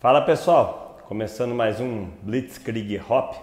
Fala 0.00 0.22
pessoal, 0.22 0.96
começando 1.08 1.56
mais 1.56 1.80
um 1.80 2.06
Blitzkrieg 2.22 3.02
Hop. 3.10 3.34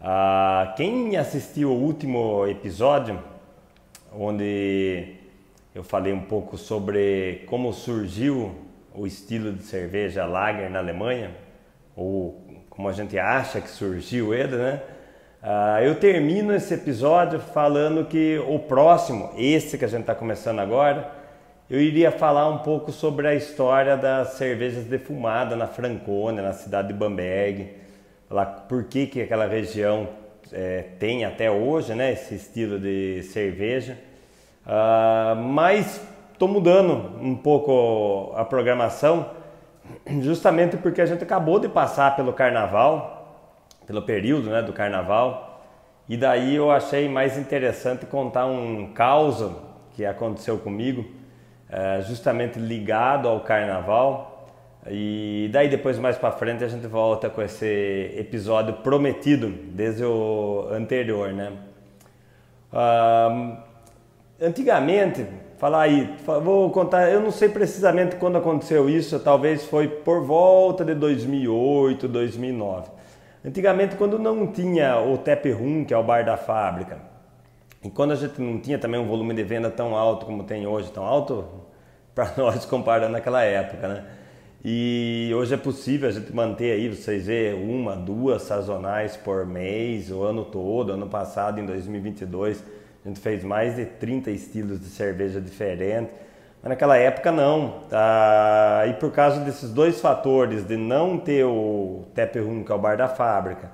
Ah, 0.00 0.72
quem 0.78 1.14
assistiu 1.18 1.70
o 1.70 1.78
último 1.78 2.46
episódio, 2.46 3.22
onde 4.10 5.16
eu 5.74 5.84
falei 5.84 6.10
um 6.10 6.22
pouco 6.22 6.56
sobre 6.56 7.44
como 7.46 7.70
surgiu 7.74 8.54
o 8.94 9.06
estilo 9.06 9.52
de 9.52 9.62
cerveja 9.62 10.24
Lager 10.24 10.70
na 10.70 10.78
Alemanha, 10.78 11.32
ou 11.94 12.42
como 12.70 12.88
a 12.88 12.92
gente 12.92 13.18
acha 13.18 13.60
que 13.60 13.68
surgiu 13.68 14.32
ele, 14.32 14.56
né? 14.56 14.80
Ah, 15.42 15.82
eu 15.82 15.96
termino 15.96 16.54
esse 16.54 16.72
episódio 16.72 17.40
falando 17.40 18.06
que 18.06 18.38
o 18.48 18.58
próximo, 18.58 19.34
esse 19.36 19.76
que 19.76 19.84
a 19.84 19.88
gente 19.88 20.00
está 20.00 20.14
começando 20.14 20.60
agora, 20.60 21.17
eu 21.70 21.82
iria 21.82 22.10
falar 22.10 22.48
um 22.48 22.58
pouco 22.58 22.90
sobre 22.90 23.28
a 23.28 23.34
história 23.34 23.94
das 23.94 24.28
cervejas 24.34 24.84
defumadas 24.84 25.58
na 25.58 25.66
Franconia, 25.66 26.42
na 26.42 26.54
cidade 26.54 26.88
de 26.88 26.94
Bamberg, 26.94 27.74
falar 28.26 28.46
por 28.66 28.84
que, 28.84 29.06
que 29.06 29.20
aquela 29.20 29.46
região 29.46 30.08
é, 30.50 30.86
tem 30.98 31.26
até 31.26 31.50
hoje 31.50 31.94
né, 31.94 32.12
esse 32.12 32.34
estilo 32.34 32.78
de 32.78 33.22
cerveja. 33.24 33.98
Uh, 34.66 35.36
mas 35.36 36.00
estou 36.32 36.48
mudando 36.48 37.20
um 37.20 37.36
pouco 37.36 38.32
a 38.34 38.46
programação, 38.46 39.30
justamente 40.22 40.78
porque 40.78 41.02
a 41.02 41.06
gente 41.06 41.22
acabou 41.22 41.60
de 41.60 41.68
passar 41.68 42.16
pelo 42.16 42.32
carnaval, 42.32 43.44
pelo 43.86 44.00
período 44.00 44.48
né, 44.48 44.62
do 44.62 44.72
carnaval, 44.72 45.62
e 46.08 46.16
daí 46.16 46.56
eu 46.56 46.70
achei 46.70 47.10
mais 47.10 47.36
interessante 47.36 48.06
contar 48.06 48.46
um 48.46 48.90
caos 48.94 49.44
que 49.94 50.06
aconteceu 50.06 50.56
comigo 50.56 51.17
é, 51.70 52.00
justamente 52.02 52.58
ligado 52.58 53.28
ao 53.28 53.40
carnaval. 53.40 54.46
E 54.90 55.50
daí 55.52 55.68
depois 55.68 55.98
mais 55.98 56.16
para 56.16 56.32
frente 56.32 56.64
a 56.64 56.68
gente 56.68 56.86
volta 56.86 57.28
com 57.28 57.42
esse 57.42 58.14
episódio 58.16 58.74
prometido 58.74 59.48
desde 59.48 60.04
o 60.04 60.68
anterior, 60.70 61.32
né? 61.32 61.52
antigamente, 64.40 65.26
falar 65.58 65.82
aí, 65.82 66.14
vou 66.42 66.70
contar, 66.70 67.10
eu 67.10 67.20
não 67.20 67.30
sei 67.30 67.48
precisamente 67.48 68.16
quando 68.16 68.38
aconteceu 68.38 68.88
isso, 68.88 69.18
talvez 69.18 69.64
foi 69.64 69.88
por 69.88 70.24
volta 70.24 70.84
de 70.84 70.94
2008, 70.94 72.06
2009. 72.06 72.90
Antigamente, 73.44 73.96
quando 73.96 74.18
não 74.18 74.46
tinha 74.48 75.00
o 75.00 75.16
tap 75.18 75.44
room, 75.46 75.84
que 75.84 75.94
é 75.94 75.96
o 75.96 76.02
bar 76.02 76.24
da 76.24 76.36
fábrica, 76.36 76.98
e 77.82 77.90
quando 77.90 78.12
a 78.12 78.16
gente 78.16 78.40
não 78.40 78.60
tinha 78.60 78.78
também 78.78 79.00
um 79.00 79.06
volume 79.06 79.34
de 79.34 79.44
venda 79.44 79.70
tão 79.70 79.94
alto 79.94 80.26
como 80.26 80.44
tem 80.44 80.66
hoje, 80.66 80.90
tão 80.90 81.04
alto 81.04 81.44
para 82.14 82.32
nós 82.36 82.64
comparando 82.64 83.16
aquela 83.16 83.42
época, 83.42 83.86
né? 83.86 84.04
E 84.64 85.30
hoje 85.36 85.54
é 85.54 85.56
possível 85.56 86.08
a 86.08 86.12
gente 86.12 86.34
manter 86.34 86.72
aí, 86.72 86.88
vocês 86.88 87.26
vê, 87.26 87.54
uma, 87.54 87.94
duas 87.94 88.42
sazonais 88.42 89.16
por 89.16 89.46
mês, 89.46 90.10
o 90.10 90.22
ano 90.24 90.44
todo. 90.44 90.92
Ano 90.92 91.06
passado, 91.06 91.60
em 91.60 91.64
2022, 91.64 92.64
a 93.04 93.08
gente 93.08 93.20
fez 93.20 93.44
mais 93.44 93.76
de 93.76 93.84
30 93.84 94.32
estilos 94.32 94.80
de 94.80 94.86
cerveja 94.86 95.40
diferentes. 95.40 96.10
Mas 96.60 96.70
naquela 96.70 96.96
época 96.96 97.30
não. 97.30 97.84
Tá? 97.88 98.84
E 98.88 98.94
por 98.94 99.12
causa 99.12 99.38
desses 99.40 99.72
dois 99.72 100.00
fatores, 100.00 100.66
de 100.66 100.76
não 100.76 101.18
ter 101.18 101.44
o 101.44 102.04
tap 102.12 102.34
room, 102.36 102.64
que 102.64 102.72
é 102.72 102.74
o 102.74 102.78
bar 102.78 102.96
da 102.96 103.06
fábrica, 103.06 103.70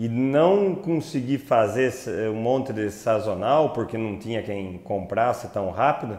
e 0.00 0.08
não 0.08 0.74
conseguir 0.74 1.36
fazer 1.36 1.92
um 2.30 2.36
monte 2.36 2.72
de 2.72 2.90
sazonal 2.90 3.74
porque 3.74 3.98
não 3.98 4.18
tinha 4.18 4.42
quem 4.42 4.78
comprasse 4.78 5.48
tão 5.48 5.68
rápido, 5.68 6.18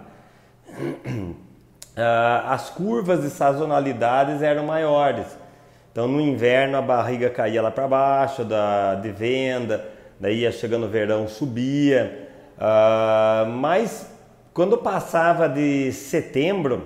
as 2.45 2.69
curvas 2.69 3.23
de 3.23 3.31
sazonalidades 3.31 4.43
eram 4.43 4.67
maiores. 4.67 5.25
Então 5.91 6.07
no 6.07 6.21
inverno 6.21 6.77
a 6.77 6.81
barriga 6.83 7.27
caía 7.31 7.59
lá 7.59 7.71
para 7.71 7.87
baixo 7.87 8.45
da, 8.45 8.93
de 8.93 9.11
venda, 9.11 9.83
daí 10.19 10.41
ia 10.41 10.51
chegando 10.51 10.85
o 10.85 10.87
verão 10.87 11.27
subia. 11.27 12.29
Uh, 12.57 13.49
mas 13.49 14.07
quando 14.53 14.77
passava 14.77 15.49
de 15.49 15.91
setembro, 15.91 16.83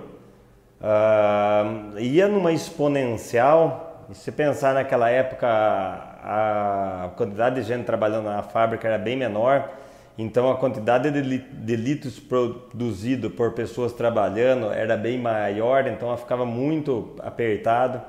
uh, 0.79 1.99
ia 1.99 2.29
numa 2.29 2.53
exponencial. 2.53 4.05
E 4.09 4.15
se 4.15 4.31
pensar 4.31 4.73
naquela 4.75 5.09
época, 5.09 6.14
a 6.27 7.11
quantidade 7.15 7.61
de 7.61 7.61
gente 7.61 7.85
trabalhando 7.85 8.25
na 8.25 8.41
fábrica 8.41 8.87
era 8.87 8.97
bem 8.97 9.15
menor, 9.15 9.69
então 10.17 10.49
a 10.49 10.57
quantidade 10.57 11.11
de 11.11 11.75
litros 11.75 12.19
produzido 12.19 13.29
por 13.29 13.51
pessoas 13.51 13.93
trabalhando 13.93 14.71
era 14.71 14.97
bem 14.97 15.19
maior, 15.19 15.85
então 15.87 16.07
ela 16.07 16.17
ficava 16.17 16.45
muito 16.45 17.15
apertado. 17.19 18.01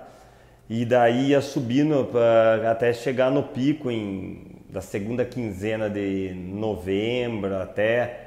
E 0.69 0.85
daí 0.85 1.29
ia 1.29 1.41
subindo 1.43 2.07
pra, 2.07 2.71
até 2.71 2.93
chegar 2.93 3.31
no 3.31 3.43
pico 3.43 3.91
em, 3.91 4.63
da 4.71 4.81
segunda 4.81 5.25
quinzena 5.25 5.91
de 5.91 6.33
novembro 6.35 7.57
até 7.61 8.26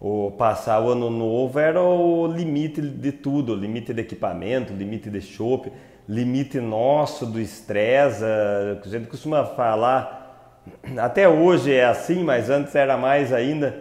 o 0.00 0.30
passar 0.32 0.80
o 0.80 0.90
ano 0.90 1.10
novo 1.10 1.58
era 1.58 1.82
o 1.82 2.26
limite 2.26 2.80
de 2.80 3.12
tudo, 3.12 3.54
limite 3.54 3.92
de 3.92 4.00
equipamento, 4.00 4.72
limite 4.72 5.10
de 5.10 5.20
chope 5.20 5.72
limite 6.08 6.58
nosso 6.58 7.26
do 7.26 7.38
estresse. 7.38 8.24
A 8.24 8.88
gente 8.88 9.08
costuma 9.08 9.44
falar, 9.44 10.64
até 10.96 11.28
hoje 11.28 11.72
é 11.72 11.84
assim, 11.84 12.24
mas 12.24 12.48
antes 12.48 12.74
era 12.74 12.96
mais 12.96 13.32
ainda, 13.32 13.78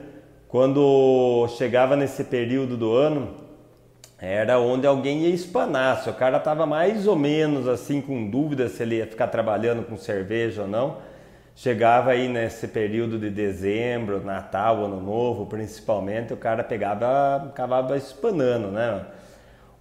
quando 0.48 1.48
chegava 1.58 1.96
nesse 1.96 2.26
período 2.26 2.76
do 2.76 2.94
ano, 2.94 3.48
era 4.20 4.60
onde 4.60 4.86
alguém 4.86 5.22
ia 5.22 5.34
espanar. 5.34 6.04
Se 6.04 6.10
o 6.10 6.14
cara 6.14 6.38
estava 6.38 6.66
mais 6.66 7.08
ou 7.08 7.16
menos 7.16 7.68
assim 7.68 8.02
com 8.02 8.30
dúvida 8.30 8.68
se 8.68 8.84
ele 8.84 8.98
ia 8.98 9.08
ficar 9.08 9.28
trabalhando 9.28 9.84
com 9.84 9.96
cerveja 9.96 10.64
ou 10.64 10.68
não, 10.68 10.98
chegava 11.58 12.12
aí 12.12 12.28
nesse 12.28 12.68
período 12.68 13.18
de 13.18 13.32
dezembro, 13.32 14.24
Natal, 14.24 14.86
Ano 14.86 15.02
Novo, 15.02 15.48
principalmente, 15.48 16.32
o 16.32 16.38
cara 16.38 16.64
pegava, 16.64 17.48
acabava 17.48 17.98
espanando, 17.98 18.68
né? 18.68 19.02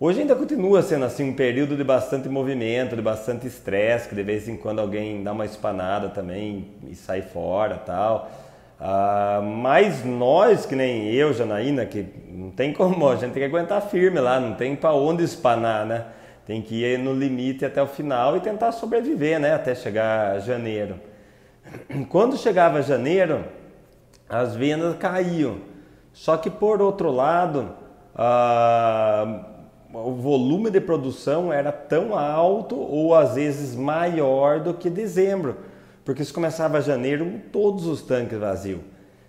Hoje 0.00 0.22
ainda 0.22 0.34
continua 0.34 0.80
sendo 0.80 1.04
assim 1.04 1.28
um 1.28 1.34
período 1.34 1.76
de 1.76 1.84
bastante 1.84 2.30
movimento, 2.30 2.96
de 2.96 3.02
bastante 3.02 3.46
estresse, 3.46 4.08
que 4.08 4.14
de 4.14 4.22
vez 4.22 4.48
em 4.48 4.56
quando 4.56 4.78
alguém 4.78 5.22
dá 5.22 5.32
uma 5.32 5.44
espanada 5.44 6.08
também 6.08 6.68
e 6.88 6.94
sai 6.94 7.20
fora 7.20 7.76
tal. 7.76 8.30
Ah, 8.80 9.42
mas 9.44 10.02
nós, 10.02 10.64
que 10.64 10.74
nem 10.74 11.12
eu, 11.12 11.34
Janaína, 11.34 11.84
que 11.84 12.06
não 12.30 12.50
tem 12.50 12.72
como, 12.72 13.06
a 13.06 13.16
gente 13.16 13.32
tem 13.32 13.42
que 13.42 13.54
aguentar 13.54 13.82
firme 13.82 14.18
lá, 14.18 14.40
não 14.40 14.54
tem 14.54 14.74
para 14.74 14.94
onde 14.94 15.22
espanar, 15.22 15.84
né? 15.84 16.06
Tem 16.46 16.62
que 16.62 16.84
ir 16.84 16.98
no 16.98 17.12
limite 17.12 17.66
até 17.66 17.82
o 17.82 17.86
final 17.86 18.34
e 18.34 18.40
tentar 18.40 18.72
sobreviver, 18.72 19.38
né? 19.38 19.52
Até 19.52 19.74
chegar 19.74 20.40
janeiro. 20.40 20.98
Quando 22.08 22.36
chegava 22.36 22.82
janeiro, 22.82 23.44
as 24.28 24.54
vendas 24.54 24.96
caíam. 24.96 25.58
Só 26.12 26.36
que 26.36 26.50
por 26.50 26.80
outro 26.80 27.10
lado, 27.10 27.70
ah, 28.14 29.44
o 29.92 30.12
volume 30.12 30.70
de 30.70 30.80
produção 30.80 31.52
era 31.52 31.70
tão 31.70 32.16
alto 32.16 32.76
ou 32.78 33.14
às 33.14 33.34
vezes 33.34 33.74
maior 33.74 34.60
do 34.60 34.74
que 34.74 34.90
dezembro, 34.90 35.56
porque 36.04 36.24
se 36.24 36.32
começava 36.32 36.80
janeiro 36.80 37.40
todos 37.52 37.86
os 37.86 38.02
tanques 38.02 38.38
vazios. 38.38 38.80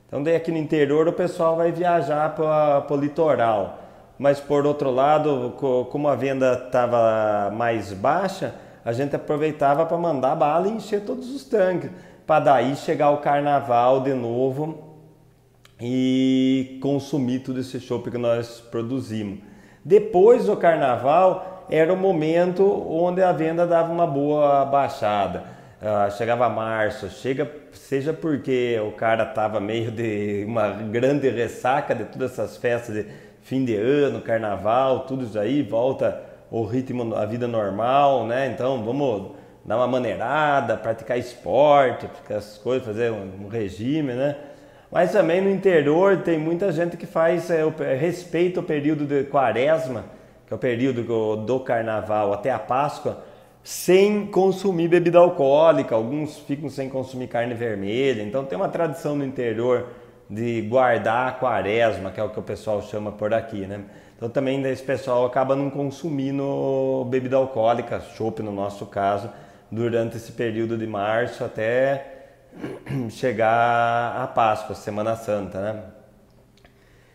Então 0.07 0.23
daí 0.23 0.35
aqui 0.35 0.51
no 0.51 0.57
interior 0.57 1.07
o 1.07 1.13
pessoal 1.13 1.57
vai 1.57 1.71
viajar 1.71 2.33
para 2.35 2.85
o 2.89 2.95
litoral, 2.95 3.79
mas 4.17 4.39
por 4.39 4.65
outro 4.65 4.89
lado, 4.89 5.53
como 5.91 6.07
a 6.07 6.15
venda 6.15 6.53
estava 6.65 7.51
mais 7.53 7.91
baixa, 7.91 8.55
a 8.85 8.93
gente 8.93 9.15
aproveitava 9.15 9.85
para 9.85 9.97
mandar 9.97 10.33
bala 10.35 10.69
e 10.69 10.71
encher 10.71 11.01
todos 11.01 11.29
os 11.35 11.43
tanques, 11.43 11.91
para 12.27 12.43
daí 12.43 12.75
chegar 12.75 13.09
o 13.11 13.17
carnaval 13.17 14.01
de 14.01 14.13
novo 14.13 14.99
e 15.79 16.77
consumir 16.81 17.39
todo 17.39 17.59
esse 17.61 17.79
chopp 17.79 18.11
que 18.11 18.17
nós 18.17 18.59
produzimos. 18.59 19.39
Depois 19.83 20.45
do 20.45 20.57
carnaval 20.57 21.65
era 21.69 21.93
o 21.93 21.95
momento 21.95 22.65
onde 22.89 23.23
a 23.23 23.31
venda 23.31 23.65
dava 23.65 23.93
uma 23.93 24.05
boa 24.05 24.65
baixada. 24.65 25.55
Uh, 25.81 26.11
chegava 26.17 26.49
março, 26.49 27.07
chega, 27.09 27.49
seja 27.71 28.11
porque 28.11 28.77
o 28.85 28.91
cara 28.91 29.23
estava 29.23 29.59
meio 29.61 29.91
de 29.91 30.43
uma 30.49 30.69
grande 30.69 31.29
ressaca 31.29 31.95
de 31.95 32.05
todas 32.05 32.33
essas 32.33 32.57
festas 32.57 32.93
de 32.93 33.05
fim 33.41 33.63
de 33.63 33.75
ano, 33.75 34.19
carnaval, 34.19 35.01
tudo 35.01 35.23
isso 35.23 35.39
aí, 35.39 35.61
volta 35.61 36.21
o 36.51 36.65
ritmo, 36.65 37.15
a 37.15 37.25
vida 37.25 37.47
normal, 37.47 38.25
né? 38.25 38.47
Então 38.47 38.83
vamos 38.83 39.36
dar 39.67 39.75
uma 39.75 39.87
maneirada, 39.87 40.77
praticar 40.77 41.19
esporte, 41.19 42.09
essas 42.29 42.57
coisas, 42.57 42.87
fazer 42.87 43.11
um, 43.11 43.49
regime, 43.49 44.13
né? 44.13 44.37
Mas 44.89 45.11
também 45.11 45.41
no 45.41 45.49
interior 45.49 46.21
tem 46.23 46.37
muita 46.37 46.71
gente 46.71 46.95
que 46.95 47.05
faz, 47.05 47.51
é, 47.51 47.65
respeita 47.99 48.61
o 48.61 48.63
período 48.63 49.05
de 49.05 49.25
quaresma, 49.25 50.05
que 50.47 50.53
é 50.53 50.55
o 50.55 50.59
período 50.59 51.35
do 51.35 51.59
carnaval 51.59 52.31
até 52.31 52.49
a 52.49 52.57
Páscoa, 52.57 53.21
sem 53.61 54.25
consumir 54.27 54.87
bebida 54.87 55.19
alcoólica. 55.19 55.93
Alguns 55.93 56.37
ficam 56.37 56.69
sem 56.69 56.87
consumir 56.87 57.27
carne 57.27 57.53
vermelha. 57.53 58.23
Então 58.23 58.45
tem 58.45 58.57
uma 58.57 58.69
tradição 58.69 59.13
no 59.13 59.25
interior 59.25 59.87
de 60.29 60.61
guardar 60.61 61.27
a 61.27 61.31
quaresma, 61.33 62.09
que 62.09 62.21
é 62.21 62.23
o 62.23 62.29
que 62.29 62.39
o 62.39 62.43
pessoal 62.43 62.81
chama 62.81 63.11
por 63.11 63.33
aqui, 63.33 63.67
né? 63.67 63.81
Então 64.15 64.29
também 64.29 64.61
esse 64.63 64.81
pessoal 64.81 65.25
acaba 65.25 65.53
não 65.53 65.69
consumindo 65.69 67.05
bebida 67.09 67.35
alcoólica, 67.35 67.99
chopp 67.99 68.41
no 68.41 68.53
nosso 68.53 68.85
caso, 68.85 69.29
durante 69.71 70.17
esse 70.17 70.31
período 70.31 70.77
de 70.77 70.87
março 70.87 71.43
até 71.43 72.15
chegar 73.09 74.21
a 74.21 74.27
Páscoa, 74.27 74.75
Semana 74.75 75.15
Santa, 75.15 75.59
né? 75.59 75.83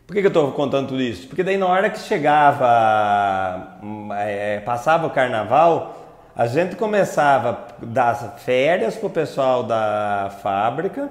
Por 0.07 0.15
que, 0.15 0.21
que 0.21 0.27
eu 0.27 0.31
estou 0.31 0.53
contando 0.53 0.89
tudo 0.89 1.01
isso? 1.01 1.27
Porque 1.27 1.43
daí 1.43 1.57
na 1.57 1.67
hora 1.67 1.89
que 1.89 1.99
chegava, 1.99 3.79
é, 4.19 4.61
passava 4.61 5.07
o 5.07 5.11
carnaval, 5.11 5.97
a 6.37 6.47
gente 6.47 6.77
começava 6.77 7.67
a 7.81 7.85
dar 7.85 8.15
férias 8.39 8.97
para 8.97 9.07
o 9.07 9.11
pessoal 9.11 9.63
da 9.63 10.31
fábrica 10.43 11.11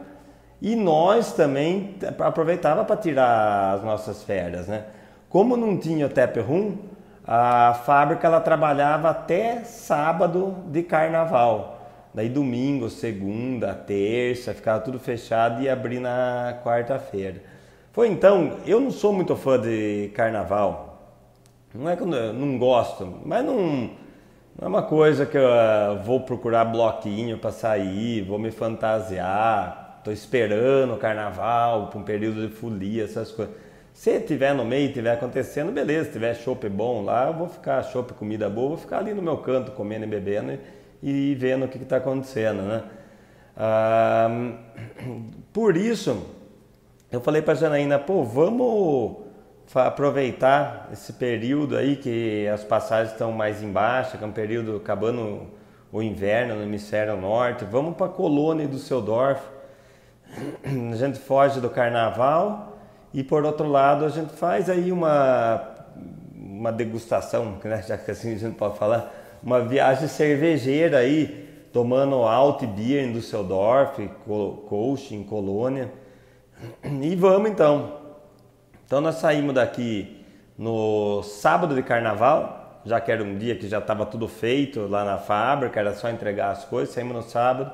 e 0.61 0.75
nós 0.75 1.33
também 1.33 1.95
aproveitava 2.19 2.85
para 2.85 2.95
tirar 2.95 3.75
as 3.75 3.83
nossas 3.83 4.23
férias, 4.23 4.67
né? 4.67 4.85
Como 5.29 5.55
não 5.55 5.77
tinha 5.77 6.07
tap 6.09 6.37
room, 6.37 6.77
a 7.25 7.73
fábrica 7.85 8.27
ela 8.27 8.39
trabalhava 8.39 9.09
até 9.09 9.63
sábado 9.63 10.55
de 10.67 10.83
carnaval. 10.83 11.79
Daí 12.13 12.27
domingo, 12.27 12.89
segunda, 12.89 13.73
terça, 13.73 14.53
ficava 14.53 14.81
tudo 14.81 14.99
fechado 14.99 15.61
e 15.61 15.69
abri 15.69 15.99
na 15.99 16.59
quarta-feira. 16.63 17.41
Foi 17.93 18.07
então, 18.07 18.57
eu 18.65 18.79
não 18.79 18.91
sou 18.91 19.13
muito 19.13 19.35
fã 19.35 19.59
de 19.59 20.11
carnaval. 20.13 20.91
Não 21.73 21.89
é 21.89 21.95
que 21.95 22.03
eu 22.03 22.07
não 22.07 22.57
gosto, 22.57 23.19
mas 23.23 23.45
não, 23.45 23.55
não 23.55 23.91
é 24.61 24.67
uma 24.67 24.83
coisa 24.83 25.25
que 25.25 25.37
eu 25.37 25.47
uh, 25.47 26.03
vou 26.03 26.19
procurar 26.21 26.65
bloquinho 26.65 27.37
para 27.37 27.51
sair, 27.51 28.23
vou 28.23 28.37
me 28.37 28.51
fantasiar, 28.51 29.95
estou 29.99 30.11
esperando 30.11 30.93
o 30.93 30.97
carnaval 30.97 31.87
para 31.87 31.99
um 31.99 32.03
período 32.03 32.45
de 32.45 32.53
folia, 32.53 33.05
essas 33.05 33.31
coisas. 33.31 33.55
Se 34.01 34.19
tiver 34.21 34.55
no 34.55 34.65
meio, 34.65 34.91
tiver 34.91 35.11
acontecendo, 35.11 35.71
beleza. 35.71 36.05
Se 36.05 36.13
tiver 36.13 36.33
chopp 36.33 36.67
bom 36.67 37.03
lá, 37.03 37.27
eu 37.27 37.35
vou 37.35 37.47
ficar 37.47 37.83
chopp, 37.83 38.15
comida 38.15 38.49
boa, 38.49 38.69
vou 38.69 38.77
ficar 38.79 38.97
ali 38.97 39.13
no 39.13 39.21
meu 39.21 39.37
canto 39.37 39.73
comendo 39.73 40.05
e 40.05 40.07
bebendo 40.07 40.57
e, 41.03 41.33
e 41.33 41.35
vendo 41.35 41.65
o 41.65 41.67
que 41.67 41.77
está 41.77 41.97
acontecendo, 41.97 42.63
né? 42.63 42.83
Ah, 43.55 44.27
por 45.53 45.77
isso, 45.77 46.25
eu 47.11 47.21
falei 47.21 47.43
para 47.43 47.53
Janaína, 47.53 47.99
pô, 47.99 48.23
vamos 48.23 49.17
aproveitar 49.75 50.89
esse 50.91 51.13
período 51.13 51.77
aí 51.77 51.95
que 51.95 52.47
as 52.47 52.63
passagens 52.63 53.11
estão 53.11 53.31
mais 53.31 53.61
embaixo, 53.61 54.17
que 54.17 54.23
é 54.23 54.27
um 54.27 54.31
período 54.31 54.77
acabando 54.77 55.45
o 55.91 56.01
inverno 56.01 56.55
no 56.55 56.63
hemisfério 56.63 57.15
norte, 57.17 57.65
vamos 57.65 57.95
para 57.95 58.07
a 58.07 58.09
colônia 58.09 58.67
do 58.67 58.79
Seudorf. 58.79 59.43
A 60.91 60.95
gente 60.95 61.19
foge 61.19 61.61
do 61.61 61.69
carnaval 61.69 62.70
e 63.13 63.23
por 63.23 63.45
outro 63.45 63.67
lado 63.67 64.05
a 64.05 64.09
gente 64.09 64.33
faz 64.33 64.69
aí 64.69 64.91
uma, 64.91 65.61
uma 66.35 66.71
degustação, 66.71 67.57
né? 67.63 67.83
já 67.85 67.97
que 67.97 68.11
assim 68.11 68.33
a 68.33 68.37
gente 68.37 68.55
pode 68.55 68.77
falar, 68.77 69.39
uma 69.43 69.59
viagem 69.61 70.07
cervejeira 70.07 70.99
aí, 70.99 71.49
tomando 71.73 72.15
Alt 72.15 72.63
Beer 72.65 73.03
em 73.05 73.11
Düsseldorf, 73.11 74.07
Coach 74.67 75.15
em 75.15 75.23
Colônia. 75.23 75.91
E 76.83 77.15
vamos 77.15 77.49
então. 77.49 77.97
Então 78.85 79.01
nós 79.01 79.15
saímos 79.15 79.55
daqui 79.55 80.23
no 80.57 81.23
sábado 81.23 81.73
de 81.73 81.81
carnaval, 81.81 82.81
já 82.85 83.01
que 83.01 83.11
era 83.11 83.23
um 83.23 83.37
dia 83.37 83.55
que 83.55 83.67
já 83.67 83.79
estava 83.79 84.05
tudo 84.05 84.27
feito 84.27 84.87
lá 84.87 85.03
na 85.03 85.17
fábrica, 85.17 85.79
era 85.79 85.93
só 85.93 86.09
entregar 86.09 86.51
as 86.51 86.65
coisas, 86.65 86.93
saímos 86.93 87.15
no 87.15 87.23
sábado 87.23 87.71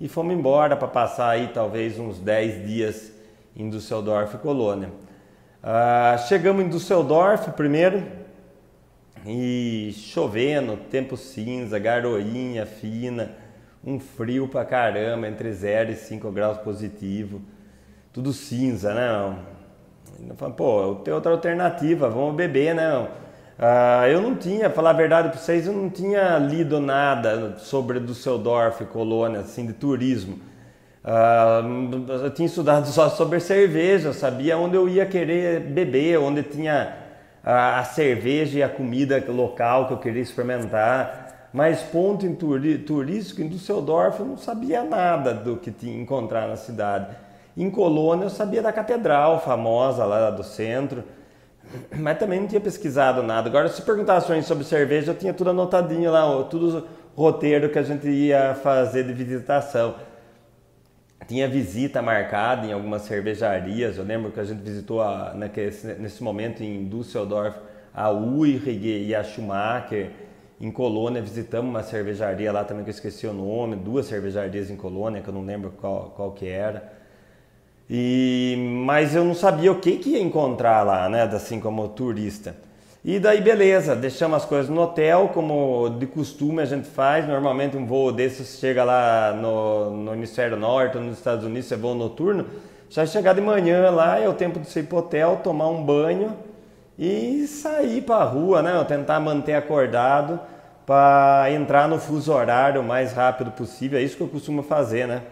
e 0.00 0.08
fomos 0.08 0.34
embora 0.34 0.76
para 0.76 0.88
passar 0.88 1.30
aí 1.30 1.50
talvez 1.52 1.98
uns 1.98 2.18
10 2.18 2.66
dias 2.66 3.12
em 3.56 3.68
Düsseldorf 3.68 4.36
Colônia. 4.38 4.90
Ah, 5.62 6.16
chegamos 6.28 6.64
em 6.64 6.68
Düsseldorf 6.68 7.50
primeiro 7.52 8.02
e 9.24 9.92
chovendo, 9.94 10.76
tempo 10.90 11.16
cinza, 11.16 11.78
garoinha 11.78 12.66
fina, 12.66 13.36
um 13.84 13.98
frio 14.00 14.48
pra 14.48 14.64
caramba, 14.64 15.28
entre 15.28 15.52
0 15.52 15.92
e 15.92 15.96
5 15.96 16.30
graus 16.30 16.58
positivo 16.58 17.40
tudo 18.12 18.32
cinza, 18.32 18.92
né? 18.92 19.36
Eu 20.28 20.36
falei, 20.36 20.54
pô, 20.54 20.96
tem 20.96 21.14
outra 21.14 21.32
alternativa, 21.32 22.10
vamos 22.10 22.34
beber, 22.34 22.74
né? 22.74 23.08
Ah, 23.58 24.06
eu 24.08 24.20
não 24.20 24.34
tinha, 24.34 24.68
falar 24.68 24.90
a 24.90 24.94
verdade 24.94 25.30
para 25.30 25.38
vocês, 25.38 25.66
eu 25.66 25.72
não 25.72 25.88
tinha 25.88 26.38
lido 26.38 26.78
nada 26.78 27.56
sobre 27.58 27.98
Düsseldorf, 28.00 28.84
colônia, 28.86 29.40
assim, 29.40 29.66
de 29.66 29.72
turismo. 29.72 30.38
Ah, 31.04 31.62
eu 32.22 32.30
tinha 32.30 32.46
estudado 32.46 32.86
só 32.86 33.08
sobre 33.08 33.40
cerveja, 33.40 34.08
eu 34.08 34.14
sabia 34.14 34.56
onde 34.56 34.76
eu 34.76 34.88
ia 34.88 35.04
querer 35.04 35.60
beber, 35.60 36.18
onde 36.18 36.42
tinha 36.44 36.96
a, 37.44 37.80
a 37.80 37.84
cerveja 37.84 38.58
e 38.58 38.62
a 38.62 38.68
comida 38.68 39.22
local 39.28 39.88
que 39.88 39.94
eu 39.94 39.98
queria 39.98 40.22
experimentar. 40.22 41.48
Mas 41.52 41.82
ponto 41.82 42.24
em 42.24 42.34
turi, 42.34 42.78
turístico, 42.78 43.42
em 43.42 43.48
Düsseldorf, 43.48 44.20
eu 44.20 44.26
não 44.26 44.38
sabia 44.38 44.82
nada 44.82 45.34
do 45.34 45.56
que 45.56 45.70
tinha 45.70 46.00
encontrar 46.00 46.48
na 46.48 46.56
cidade. 46.56 47.14
Em 47.56 47.68
Colônia 47.68 48.24
eu 48.24 48.30
sabia 48.30 48.62
da 48.62 48.72
catedral 48.72 49.40
famosa 49.40 50.04
lá 50.06 50.30
do 50.30 50.42
centro, 50.42 51.04
mas 51.98 52.18
também 52.18 52.40
não 52.40 52.46
tinha 52.46 52.60
pesquisado 52.60 53.22
nada. 53.22 53.48
Agora, 53.48 53.68
se 53.68 53.82
perguntasse 53.82 54.42
sobre 54.44 54.64
cerveja, 54.64 55.10
eu 55.10 55.16
tinha 55.16 55.34
tudo 55.34 55.50
anotadinho 55.50 56.10
lá, 56.10 56.42
tudo 56.44 56.86
roteiro 57.14 57.68
que 57.68 57.78
a 57.78 57.82
gente 57.82 58.08
ia 58.08 58.54
fazer 58.54 59.04
de 59.04 59.12
visitação. 59.12 59.94
Tinha 61.26 61.48
visita 61.48 62.02
marcada 62.02 62.66
em 62.66 62.72
algumas 62.72 63.02
cervejarias. 63.02 63.96
Eu 63.96 64.04
lembro 64.04 64.30
que 64.32 64.40
a 64.40 64.44
gente 64.44 64.60
visitou 64.62 65.00
a, 65.00 65.34
nesse 65.98 66.22
momento 66.22 66.62
em 66.62 66.88
Düsseldorf 66.88 67.56
a 67.94 68.10
Uihrig 68.10 69.06
e 69.06 69.14
a 69.14 69.22
Schumacher. 69.22 70.10
Em 70.60 70.70
Colônia 70.70 71.20
visitamos 71.20 71.70
uma 71.70 71.82
cervejaria 71.82 72.52
lá 72.52 72.64
também 72.64 72.84
que 72.84 72.90
eu 72.90 72.94
esqueci 72.94 73.26
o 73.26 73.32
nome, 73.32 73.76
duas 73.76 74.06
cervejarias 74.06 74.70
em 74.70 74.76
Colônia 74.76 75.20
que 75.20 75.28
eu 75.28 75.34
não 75.34 75.44
lembro 75.44 75.72
qual, 75.72 76.12
qual 76.16 76.32
que 76.32 76.46
era. 76.46 76.92
E, 77.90 78.56
mas 78.86 79.14
eu 79.14 79.24
não 79.24 79.34
sabia 79.34 79.70
o 79.70 79.80
que, 79.80 79.98
que 79.98 80.10
ia 80.10 80.20
encontrar 80.20 80.82
lá, 80.82 81.08
né? 81.08 81.24
Assim 81.24 81.60
como 81.60 81.88
turista. 81.88 82.56
E 83.04 83.18
daí 83.18 83.40
beleza, 83.40 83.96
deixamos 83.96 84.36
as 84.36 84.44
coisas 84.44 84.68
no 84.68 84.80
hotel, 84.80 85.30
como 85.34 85.88
de 85.98 86.06
costume 86.06 86.62
a 86.62 86.64
gente 86.64 86.88
faz. 86.88 87.26
Normalmente 87.26 87.76
um 87.76 87.84
voo 87.84 88.12
desses 88.12 88.60
chega 88.60 88.84
lá 88.84 89.32
no, 89.32 89.90
no 89.90 90.14
hemisfério 90.14 90.56
norte, 90.56 90.98
nos 90.98 91.18
Estados 91.18 91.44
Unidos, 91.44 91.72
é 91.72 91.76
voo 91.76 91.96
noturno. 91.96 92.46
Já 92.88 93.04
chegar 93.04 93.34
de 93.34 93.40
manhã 93.40 93.90
lá 93.90 94.20
é 94.20 94.28
o 94.28 94.34
tempo 94.34 94.60
de 94.60 94.78
ir 94.78 94.84
pro 94.84 94.98
hotel, 94.98 95.40
tomar 95.42 95.66
um 95.68 95.82
banho 95.82 96.36
e 96.96 97.44
sair 97.48 98.02
para 98.02 98.16
a 98.16 98.24
rua, 98.24 98.62
né? 98.62 98.84
Tentar 98.84 99.18
manter 99.18 99.54
acordado 99.54 100.38
para 100.86 101.46
entrar 101.50 101.88
no 101.88 101.98
fuso 101.98 102.32
horário 102.32 102.82
o 102.82 102.84
mais 102.84 103.12
rápido 103.12 103.50
possível. 103.50 103.98
É 103.98 104.02
isso 104.02 104.16
que 104.16 104.22
eu 104.22 104.28
costumo 104.28 104.62
fazer, 104.62 105.08
né? 105.08 105.22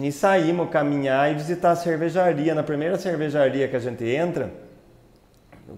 E 0.00 0.10
saímos 0.10 0.70
caminhar 0.70 1.30
e 1.30 1.34
visitar 1.34 1.72
a 1.72 1.76
cervejaria. 1.76 2.54
Na 2.54 2.62
primeira 2.62 2.96
cervejaria 2.96 3.68
que 3.68 3.76
a 3.76 3.80
gente 3.80 4.04
entra, 4.04 4.50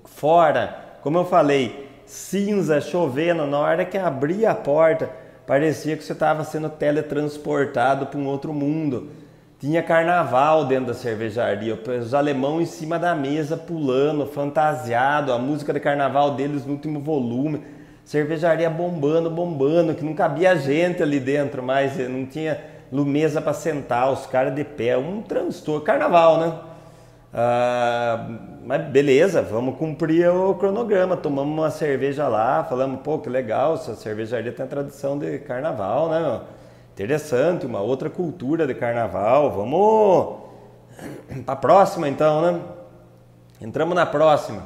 fora, 0.04 0.83
como 1.04 1.18
eu 1.18 1.26
falei, 1.26 1.86
cinza, 2.06 2.80
chovendo, 2.80 3.46
na 3.46 3.58
hora 3.58 3.84
que 3.84 3.98
abria 3.98 4.52
a 4.52 4.54
porta, 4.54 5.10
parecia 5.46 5.98
que 5.98 6.02
você 6.02 6.14
estava 6.14 6.42
sendo 6.44 6.70
teletransportado 6.70 8.06
para 8.06 8.18
um 8.18 8.26
outro 8.26 8.54
mundo. 8.54 9.10
Tinha 9.60 9.82
carnaval 9.82 10.64
dentro 10.64 10.86
da 10.86 10.94
cervejaria, 10.94 11.78
os 12.00 12.14
alemão 12.14 12.58
em 12.58 12.64
cima 12.64 12.98
da 12.98 13.14
mesa 13.14 13.54
pulando, 13.54 14.26
fantasiado, 14.26 15.30
a 15.30 15.38
música 15.38 15.74
de 15.74 15.80
carnaval 15.80 16.36
deles 16.36 16.64
no 16.64 16.72
último 16.72 17.00
volume, 17.00 17.62
cervejaria 18.02 18.70
bombando, 18.70 19.28
bombando, 19.28 19.94
que 19.94 20.02
não 20.02 20.14
cabia 20.14 20.56
gente 20.56 21.02
ali 21.02 21.20
dentro, 21.20 21.62
mas 21.62 21.98
não 22.08 22.24
tinha 22.24 22.58
mesa 22.90 23.42
para 23.42 23.52
sentar, 23.52 24.10
os 24.10 24.24
caras 24.24 24.54
de 24.54 24.64
pé, 24.64 24.96
um 24.96 25.20
transtorno. 25.20 25.82
Carnaval, 25.82 26.40
né? 26.40 26.73
Ah, 27.36 28.28
mas 28.64 28.86
beleza, 28.90 29.42
vamos 29.42 29.76
cumprir 29.76 30.28
o 30.28 30.54
cronograma. 30.54 31.16
Tomamos 31.16 31.52
uma 31.52 31.70
cerveja 31.70 32.28
lá, 32.28 32.62
falamos, 32.62 33.00
pô, 33.00 33.18
que 33.18 33.28
legal, 33.28 33.74
essa 33.74 33.96
cervejaria 33.96 34.52
tem 34.52 34.64
a 34.64 34.68
tradição 34.68 35.18
de 35.18 35.40
carnaval, 35.40 36.08
né? 36.08 36.40
Interessante, 36.92 37.66
uma 37.66 37.80
outra 37.80 38.08
cultura 38.08 38.68
de 38.68 38.74
carnaval. 38.74 39.50
Vamos 39.50 40.36
para 41.44 41.54
a 41.54 41.56
próxima 41.56 42.08
então, 42.08 42.40
né? 42.40 42.60
Entramos 43.60 43.96
na 43.96 44.06
próxima. 44.06 44.62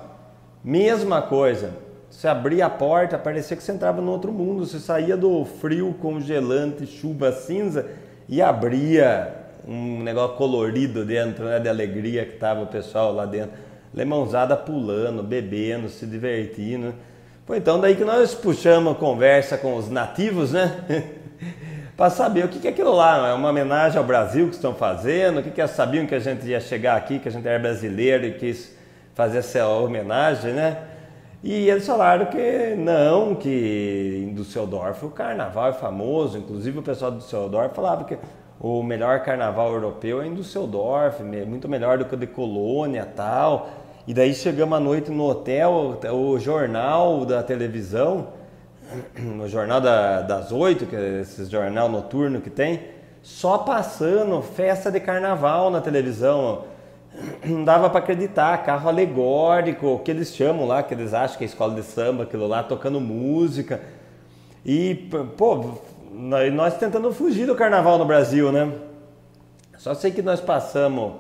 Mesma 0.63 1.23
coisa. 1.23 1.71
Você 2.11 2.29
abria 2.29 2.67
a 2.67 2.71
porta, 2.71 3.17
parecia 3.19 3.57
que 3.57 3.63
você 3.63 3.73
entrava 3.73 4.03
no 4.03 4.13
outro 4.13 4.31
mundo. 4.31 4.67
Você 4.67 4.79
saía 4.79 5.17
do 5.17 5.43
frio 5.47 5.95
congelante, 6.03 6.87
chuva 6.87 7.33
cinza 7.33 7.87
e 8.29 8.43
abria 8.43 9.48
um 9.69 10.03
negócio 10.03 10.35
colorido 10.37 11.05
dentro, 11.05 11.45
né, 11.45 11.61
de 11.61 11.69
alegria 11.69 12.25
que 12.25 12.37
tava 12.37 12.63
o 12.63 12.67
pessoal 12.67 13.13
lá 13.13 13.27
dentro. 13.27 13.53
Lemãozada 13.93 14.57
pulando, 14.57 15.23
bebendo, 15.23 15.91
se 15.91 16.07
divertindo. 16.07 16.95
Foi 17.47 17.59
então 17.59 17.79
daí 17.79 17.95
que 17.95 18.05
nós 18.05 18.35
puxamos 18.35 18.93
a 18.93 18.95
conversa 18.95 19.59
com 19.59 19.77
os 19.77 19.91
nativos, 19.91 20.53
né? 20.53 20.85
para 21.97 22.11
saber 22.11 22.45
o 22.45 22.49
que 22.49 22.67
é 22.67 22.71
aquilo 22.71 22.93
lá. 22.93 23.29
É 23.29 23.35
uma 23.35 23.51
homenagem 23.51 23.99
ao 23.99 24.05
Brasil 24.05 24.49
que 24.49 24.55
estão 24.55 24.75
fazendo? 24.75 25.41
O 25.41 25.43
que, 25.43 25.51
que 25.51 25.61
eles 25.61 25.73
sabiam 25.73 26.07
que 26.07 26.15
a 26.15 26.19
gente 26.19 26.47
ia 26.47 26.61
chegar 26.61 26.97
aqui, 26.97 27.19
que 27.19 27.29
a 27.29 27.31
gente 27.31 27.47
era 27.47 27.59
brasileiro 27.59 28.25
e 28.25 28.33
quis 28.35 28.75
fazer 29.15 29.39
essa 29.39 29.67
homenagem, 29.67 30.53
né? 30.53 30.79
E 31.43 31.69
eles 31.69 31.87
falaram 31.87 32.27
que 32.27 32.75
não, 32.77 33.35
que 33.35 34.27
em 34.29 34.35
Düsseldorf 34.35 35.05
o 35.05 35.11
carnaval 35.11 35.71
é 35.71 35.73
famoso, 35.73 36.39
inclusive 36.39 36.79
o 36.79 36.83
pessoal 36.83 37.11
de 37.11 37.19
Düsseldorf 37.19 37.75
falava 37.75 38.05
que 38.05 38.19
o 38.61 38.83
melhor 38.83 39.21
carnaval 39.21 39.73
europeu 39.73 40.21
é 40.21 40.27
em 40.27 40.35
Düsseldorf, 40.35 41.23
muito 41.23 41.69
melhor 41.69 41.99
do 41.99 42.05
que 42.05 42.15
o 42.15 42.19
de 42.19 42.27
Colônia 42.27 43.07
tal. 43.07 43.69
E 44.07 44.13
daí 44.13 44.35
chegamos 44.35 44.77
à 44.77 44.81
noite 44.81 45.11
no 45.11 45.29
hotel, 45.29 46.01
o 46.13 46.39
jornal 46.41 47.25
da 47.25 47.43
televisão, 47.43 48.29
no 49.17 49.49
jornal 49.49 49.81
da, 49.81 50.23
das 50.23 50.51
oito, 50.51 50.87
que 50.87 50.97
é 50.97 51.21
esse 51.21 51.45
jornal 51.45 51.89
noturno 51.89 52.41
que 52.41 52.51
tem, 52.51 52.81
só 53.23 53.59
passando 53.59 54.43
festa 54.43 54.91
de 54.91 54.99
carnaval 54.99 55.71
na 55.71 55.81
televisão. 55.81 56.65
Não 57.45 57.65
dava 57.65 57.89
para 57.89 58.01
acreditar, 58.01 58.65
carro 58.65 58.89
alegórico, 58.89 60.01
que 60.05 60.11
eles 60.11 60.35
chamam 60.35 60.67
lá, 60.67 60.83
que 60.83 60.95
eles 60.95 61.15
acham 61.15 61.39
que 61.39 61.45
é 61.45 61.47
escola 61.47 61.75
de 61.75 61.83
samba, 61.83 62.25
aquilo 62.25 62.47
lá, 62.47 62.63
tocando 62.63 63.01
música. 63.01 63.81
E, 64.65 64.95
pô, 65.37 65.75
nós 66.11 66.77
tentando 66.77 67.13
fugir 67.13 67.47
do 67.47 67.55
carnaval 67.55 67.99
no 67.99 68.05
Brasil, 68.05 68.51
né? 68.53 68.73
Só 69.77 69.95
sei 69.95 70.11
que 70.11 70.23
nós 70.23 70.41
passamos 70.41 71.13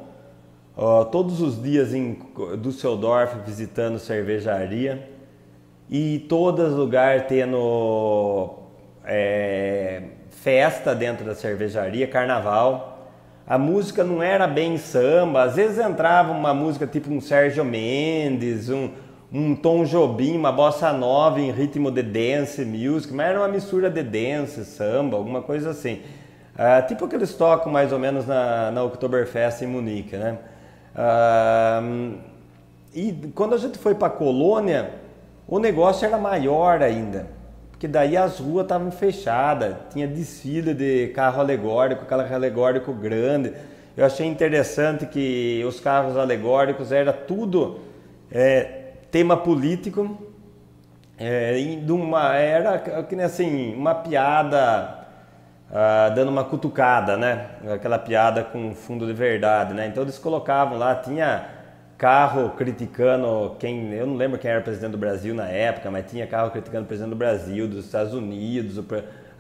todos 1.11 1.41
os 1.41 1.61
dias 1.63 1.93
em 1.93 2.19
Düsseldorf 2.61 3.35
visitando 3.45 3.99
cervejaria 3.99 5.09
e 5.91 6.21
todos 6.29 6.73
lugar 6.73 7.27
tendo 7.27 8.55
é, 9.05 10.03
festa 10.31 10.95
dentro 10.95 11.25
da 11.25 11.35
cervejaria, 11.35 12.07
carnaval. 12.07 12.99
A 13.47 13.57
música 13.57 14.05
não 14.05 14.23
era 14.23 14.47
bem 14.47 14.77
samba, 14.77 15.45
às 15.45 15.57
vezes 15.57 15.79
entrava 15.79 16.33
uma 16.33 16.53
música 16.53 16.87
tipo 16.87 17.11
um 17.11 17.21
Sérgio 17.21 17.65
Mendes, 17.65 18.69
um, 18.69 18.91
um 19.33 19.55
Tom 19.55 19.85
Jobim, 19.85 20.37
uma 20.37 20.51
bossa 20.51 20.93
nova 20.93 21.41
em 21.41 21.51
ritmo 21.51 21.91
de 21.91 22.03
dance 22.03 22.65
music, 22.65 23.13
mas 23.13 23.29
era 23.29 23.39
uma 23.39 23.49
mistura 23.49 23.91
de 23.91 24.03
dance, 24.03 24.65
samba, 24.65 25.17
alguma 25.17 25.43
coisa 25.43 25.71
assim. 25.71 26.01
Uh, 26.55 26.87
tipo 26.89 27.07
que 27.07 27.15
eles 27.15 27.35
tocam 27.35 27.71
mais 27.71 27.93
ou 27.93 27.99
menos 27.99 28.27
na, 28.27 28.71
na 28.71 28.83
Oktoberfest 28.83 29.63
em 29.63 29.67
Munique, 29.67 30.17
né? 30.17 30.39
Uh, 30.95 32.19
e 32.95 33.31
quando 33.35 33.55
a 33.55 33.59
gente 33.59 33.79
foi 33.79 33.95
para 33.95 34.09
Colônia, 34.09 34.91
o 35.47 35.59
negócio 35.59 36.07
era 36.07 36.17
maior 36.17 36.83
ainda, 36.83 37.27
porque 37.71 37.87
daí 37.87 38.17
as 38.17 38.41
ruas 38.41 38.65
estavam 38.65 38.91
fechadas, 38.91 39.77
tinha 39.93 40.09
desfile 40.09 40.73
de 40.73 41.09
carro 41.09 41.41
alegórico, 41.41 42.07
carro 42.07 42.35
alegórico 42.35 42.93
grande. 42.95 43.53
Eu 43.95 44.07
achei 44.07 44.27
interessante 44.27 45.07
que 45.07 45.63
os 45.67 45.79
carros 45.81 46.17
alegóricos 46.17 46.93
era 46.93 47.13
tudo 47.13 47.81
é, 48.31 48.78
tema 49.11 49.37
político, 49.37 50.19
é, 51.19 51.57
uma, 51.89 52.35
era 52.37 52.79
que 53.03 53.17
nem 53.17 53.25
assim, 53.25 53.75
uma 53.75 53.95
piada 53.95 54.99
ah, 55.71 56.09
dando 56.15 56.31
uma 56.31 56.45
cutucada, 56.45 57.17
né? 57.17 57.51
Aquela 57.75 57.99
piada 57.99 58.43
com 58.43 58.75
fundo 58.75 59.07
de 59.07 59.13
verdade, 59.13 59.75
né? 59.75 59.87
Então 59.87 60.03
eles 60.03 60.19
colocavam 60.19 60.79
lá, 60.79 60.95
tinha 60.95 61.47
carro 61.99 62.51
criticando 62.51 63.55
quem, 63.59 63.93
eu 63.93 64.07
não 64.07 64.17
lembro 64.17 64.39
quem 64.39 64.51
era 64.51 64.63
presidente 64.63 64.93
do 64.93 64.99
Brasil 64.99 65.35
na 65.35 65.47
época, 65.47 65.91
mas 65.91 66.11
tinha 66.11 66.27
carro 66.27 66.51
criticando 66.51 66.85
o 66.85 66.87
presidente 66.87 67.11
do 67.11 67.17
Brasil, 67.17 67.69
dos 67.69 67.85
Estados 67.85 68.15
Unidos, 68.15 68.83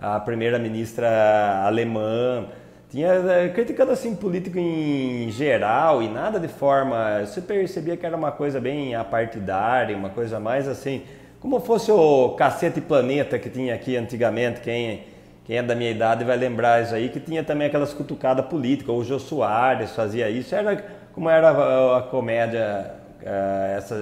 a 0.00 0.20
primeira-ministra 0.20 1.62
alemã, 1.64 2.46
tinha 2.90 3.08
eh, 3.08 3.48
criticando 3.50 3.92
assim 3.92 4.14
político 4.16 4.58
em 4.58 5.30
geral 5.30 6.02
e 6.02 6.08
nada 6.08 6.40
de 6.40 6.48
forma, 6.48 7.20
você 7.24 7.40
percebia 7.40 7.96
que 7.96 8.06
era 8.06 8.16
uma 8.16 8.32
coisa 8.32 8.60
bem 8.60 8.94
apartidária, 8.94 9.96
uma 9.96 10.10
coisa 10.10 10.40
mais 10.40 10.66
assim, 10.66 11.02
como 11.40 11.60
fosse 11.60 11.92
o 11.92 12.30
Cacete 12.30 12.80
Planeta 12.80 13.38
que 13.38 13.50
tinha 13.50 13.74
aqui 13.74 13.96
antigamente, 13.96 14.60
quem 14.60 15.02
quem 15.48 15.56
é 15.56 15.62
da 15.62 15.74
minha 15.74 15.90
idade 15.90 16.24
vai 16.24 16.36
lembrar 16.36 16.82
isso 16.82 16.94
aí, 16.94 17.08
que 17.08 17.18
tinha 17.18 17.42
também 17.42 17.68
aquelas 17.68 17.94
cutucadas 17.94 18.44
políticas, 18.44 18.94
o 18.94 19.02
Jô 19.02 19.18
Soares 19.18 19.92
fazia 19.92 20.28
isso, 20.28 20.54
era 20.54 20.76
como 21.14 21.30
era 21.30 21.48
a, 21.48 21.98
a 21.98 22.02
comédia, 22.02 22.92
uh, 23.22 23.76
essa, 23.78 23.94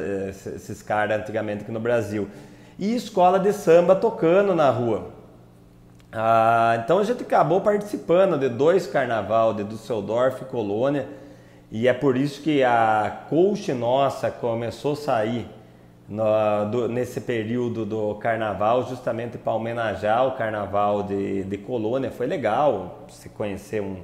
esses 0.56 0.82
caras 0.82 1.20
antigamente 1.20 1.62
aqui 1.62 1.70
no 1.70 1.78
Brasil. 1.78 2.26
E 2.76 2.96
escola 2.96 3.38
de 3.38 3.52
samba 3.52 3.94
tocando 3.94 4.56
na 4.56 4.68
rua. 4.70 5.12
Ah, 6.12 6.80
então 6.82 6.98
a 6.98 7.04
gente 7.04 7.22
acabou 7.22 7.60
participando 7.60 8.38
de 8.38 8.48
dois 8.48 8.86
carnaval, 8.86 9.52
de 9.52 9.64
Düsseldorf 9.64 10.42
e 10.42 10.44
Colônia, 10.46 11.06
e 11.70 11.88
é 11.88 11.92
por 11.92 12.16
isso 12.16 12.42
que 12.42 12.62
a 12.62 13.24
coach 13.28 13.72
nossa 13.72 14.30
começou 14.30 14.92
a 14.92 14.96
sair 14.96 15.46
no, 16.08 16.24
do, 16.70 16.88
nesse 16.88 17.20
período 17.20 17.84
do 17.84 18.14
carnaval, 18.14 18.88
justamente 18.88 19.36
para 19.36 19.52
homenagear 19.52 20.26
o 20.26 20.32
carnaval 20.32 21.02
de, 21.02 21.42
de 21.44 21.58
Colônia. 21.58 22.10
Foi 22.10 22.26
legal 22.26 23.04
se 23.08 23.28
conhecer 23.28 23.82
um, 23.82 23.96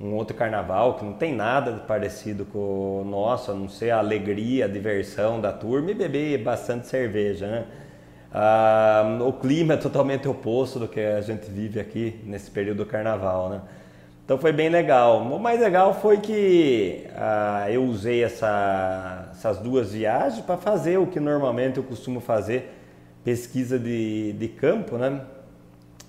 um 0.00 0.14
outro 0.14 0.34
carnaval 0.34 0.94
que 0.94 1.04
não 1.04 1.12
tem 1.12 1.34
nada 1.34 1.72
parecido 1.86 2.46
com 2.46 3.02
o 3.02 3.04
nosso, 3.04 3.50
a 3.50 3.54
não 3.54 3.68
ser 3.68 3.90
a 3.90 3.98
alegria, 3.98 4.64
a 4.64 4.68
diversão 4.68 5.40
da 5.40 5.52
turma 5.52 5.90
e 5.90 5.94
beber 5.94 6.42
bastante 6.42 6.86
cerveja, 6.86 7.46
né? 7.46 7.66
Ah, 8.38 9.16
o 9.26 9.32
clima 9.32 9.72
é 9.72 9.76
totalmente 9.78 10.28
oposto 10.28 10.78
do 10.78 10.86
que 10.86 11.00
a 11.00 11.22
gente 11.22 11.50
vive 11.50 11.80
aqui 11.80 12.20
nesse 12.22 12.50
período 12.50 12.84
do 12.84 12.86
carnaval, 12.86 13.48
né? 13.48 13.62
Então 14.22 14.36
foi 14.36 14.52
bem 14.52 14.68
legal. 14.68 15.22
O 15.22 15.40
mais 15.40 15.58
legal 15.58 15.94
foi 15.94 16.18
que 16.18 17.06
ah, 17.16 17.64
eu 17.70 17.82
usei 17.84 18.22
essa, 18.22 19.30
essas 19.32 19.56
duas 19.56 19.92
viagens 19.92 20.44
para 20.44 20.58
fazer 20.58 20.98
o 20.98 21.06
que 21.06 21.18
normalmente 21.18 21.78
eu 21.78 21.82
costumo 21.82 22.20
fazer, 22.20 22.74
pesquisa 23.24 23.78
de, 23.78 24.34
de 24.34 24.48
campo, 24.48 24.98
né? 24.98 25.22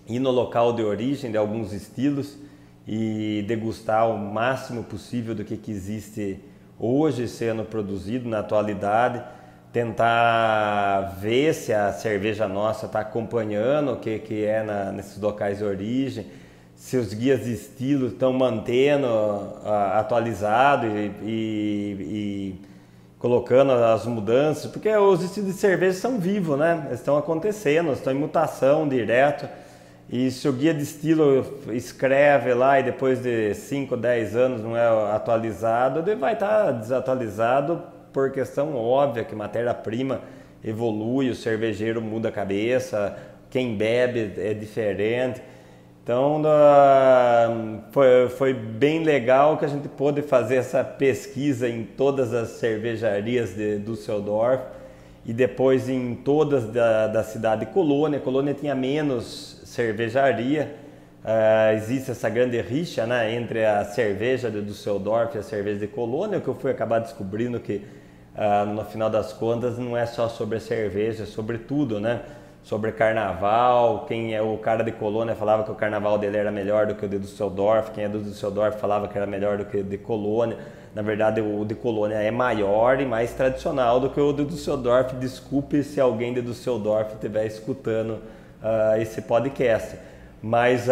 Ir 0.06 0.20
no 0.20 0.30
local 0.30 0.74
de 0.74 0.84
origem 0.84 1.32
de 1.32 1.38
alguns 1.38 1.72
estilos 1.72 2.38
e 2.86 3.46
degustar 3.48 4.10
o 4.10 4.18
máximo 4.18 4.84
possível 4.84 5.34
do 5.34 5.46
que, 5.46 5.56
que 5.56 5.72
existe 5.72 6.42
hoje 6.78 7.26
sendo 7.26 7.64
produzido 7.64 8.28
na 8.28 8.40
atualidade, 8.40 9.24
tentar 9.72 11.18
ver 11.20 11.54
se 11.54 11.74
a 11.74 11.92
cerveja 11.92 12.48
nossa 12.48 12.86
está 12.86 13.02
acompanhando 13.02 13.94
o 13.94 13.98
que, 13.98 14.20
que 14.20 14.46
é 14.46 14.64
na, 14.64 14.92
nesses 14.92 15.20
locais 15.20 15.60
de 15.60 15.64
origem, 15.64 16.26
se 16.76 16.96
os 16.96 17.14
guias 17.14 17.44
de 17.44 17.54
estilo 17.54 18.08
estão 18.08 18.32
mantendo 18.32 19.08
uh, 19.08 19.94
atualizado 19.94 20.86
e, 20.88 21.12
e, 21.24 21.98
e, 22.00 22.62
colocando 23.20 23.72
as 23.72 24.06
mudanças, 24.06 24.72
porque 24.72 24.96
os 24.96 25.24
estilos 25.24 25.54
de 25.54 25.60
cerveja 25.60 25.98
são 25.98 26.20
vivos, 26.20 26.58
né? 26.58 26.84
Eles 26.86 27.00
estão 27.00 27.18
acontecendo, 27.18 27.92
estão 27.92 28.14
em 28.14 28.18
mutação 28.18 28.88
direto. 28.88 29.50
E 30.10 30.32
se 30.32 30.48
o 30.48 30.54
guia 30.54 30.74
de 30.74 30.84
estilo 30.84 31.60
escreve 31.74 32.54
lá 32.54 32.80
e 32.80 32.84
depois 32.84 33.22
de 33.22 33.54
5, 33.56 33.98
10 33.98 34.36
anos 34.36 34.62
não 34.62 34.78
é 34.78 35.14
atualizado, 35.14 36.00
ele 36.00 36.16
vai 36.16 36.34
estar 36.34 36.72
desatualizado 36.72 37.82
por 38.18 38.32
questão 38.32 38.76
óbvia 38.76 39.24
que 39.24 39.36
matéria-prima 39.36 40.22
evolui, 40.64 41.30
o 41.30 41.36
cervejeiro 41.36 42.02
muda 42.02 42.30
a 42.30 42.32
cabeça, 42.32 43.16
quem 43.48 43.78
bebe 43.78 44.34
é 44.38 44.56
diferente. 44.56 45.40
Então 46.02 46.42
foi, 47.92 48.28
foi 48.30 48.54
bem 48.56 49.04
legal 49.04 49.56
que 49.56 49.66
a 49.66 49.68
gente 49.68 49.88
pôde 49.88 50.24
fazer 50.24 50.56
essa 50.56 50.84
pesquisa 50.84 51.70
em 51.70 51.84
todas 51.84 52.34
as 52.34 52.50
cervejarias 52.58 53.54
de 53.54 53.78
Düsseldorf 53.78 54.64
e 55.24 55.32
depois 55.32 55.88
em 55.88 56.16
todas 56.16 56.66
da, 56.66 57.06
da 57.06 57.24
cidade 57.24 57.68
de 57.68 57.72
Colônia. 57.72 58.20
Colônia 58.20 58.56
tinha 58.56 58.74
menos 58.74 59.62
cervejaria. 59.64 60.74
Uh, 61.24 61.76
existe 61.76 62.10
essa 62.10 62.30
grande 62.30 62.60
rixa 62.62 63.06
né, 63.06 63.36
entre 63.36 63.64
a 63.64 63.84
cerveja 63.86 64.50
de 64.50 64.62
Düsseldorf 64.62 65.36
e 65.36 65.40
a 65.40 65.44
cerveja 65.44 65.80
de 65.82 65.88
Colônia, 65.88 66.40
que 66.40 66.48
eu 66.48 66.56
fui 66.56 66.72
acabar 66.72 67.00
descobrindo 67.00 67.60
que 67.60 67.82
uh, 68.38 68.66
no 68.66 68.86
final 68.86 69.10
das 69.10 69.34
contas 69.34 69.78
não 69.78 69.98
é 69.98 70.06
só 70.06 70.30
sobre 70.30 70.60
cerveja, 70.60 71.24
é 71.24 71.26
sobre 71.26 71.58
tudo, 71.58 72.00
né? 72.00 72.22
Sobre 72.64 72.92
carnaval, 72.92 74.06
quem 74.08 74.36
é 74.36 74.42
o 74.42 74.58
cara 74.58 74.84
de 74.84 74.92
Colônia 74.92 75.36
falava 75.36 75.64
que 75.64 75.72
o 75.72 75.76
carnaval 75.76 76.18
dele 76.18 76.38
era 76.38 76.52
melhor 76.52 76.86
do 76.86 76.96
que 76.96 77.06
o 77.06 77.10
de 77.10 77.18
Düsseldorf, 77.18 77.92
quem 77.92 78.04
é 78.04 78.10
do 78.10 78.20
Düsseldorf 78.20 78.78
falava 78.78 79.08
que 79.08 79.18
era 79.18 79.26
melhor 79.26 79.58
do 79.58 79.66
que 79.66 79.78
o 79.78 79.84
de 79.84 79.98
Colônia. 79.98 80.58
Na 80.94 81.02
verdade, 81.02 81.40
o 81.40 81.64
de 81.64 81.76
Colônia 81.76 82.16
é 82.16 82.32
maior 82.32 83.00
e 83.00 83.06
mais 83.06 83.34
tradicional 83.34 84.00
do 84.00 84.10
que 84.10 84.20
o 84.20 84.34
de 84.34 84.44
Düsseldorf. 84.44 85.14
Desculpe 85.16 85.84
se 85.84 86.02
alguém 86.02 86.34
de 86.34 86.42
Düsseldorf 86.42 87.14
estiver 87.14 87.46
escutando 87.46 88.20
uh, 88.62 89.00
esse 89.00 89.22
podcast. 89.22 89.98
Mas 90.42 90.88
uh, 90.88 90.92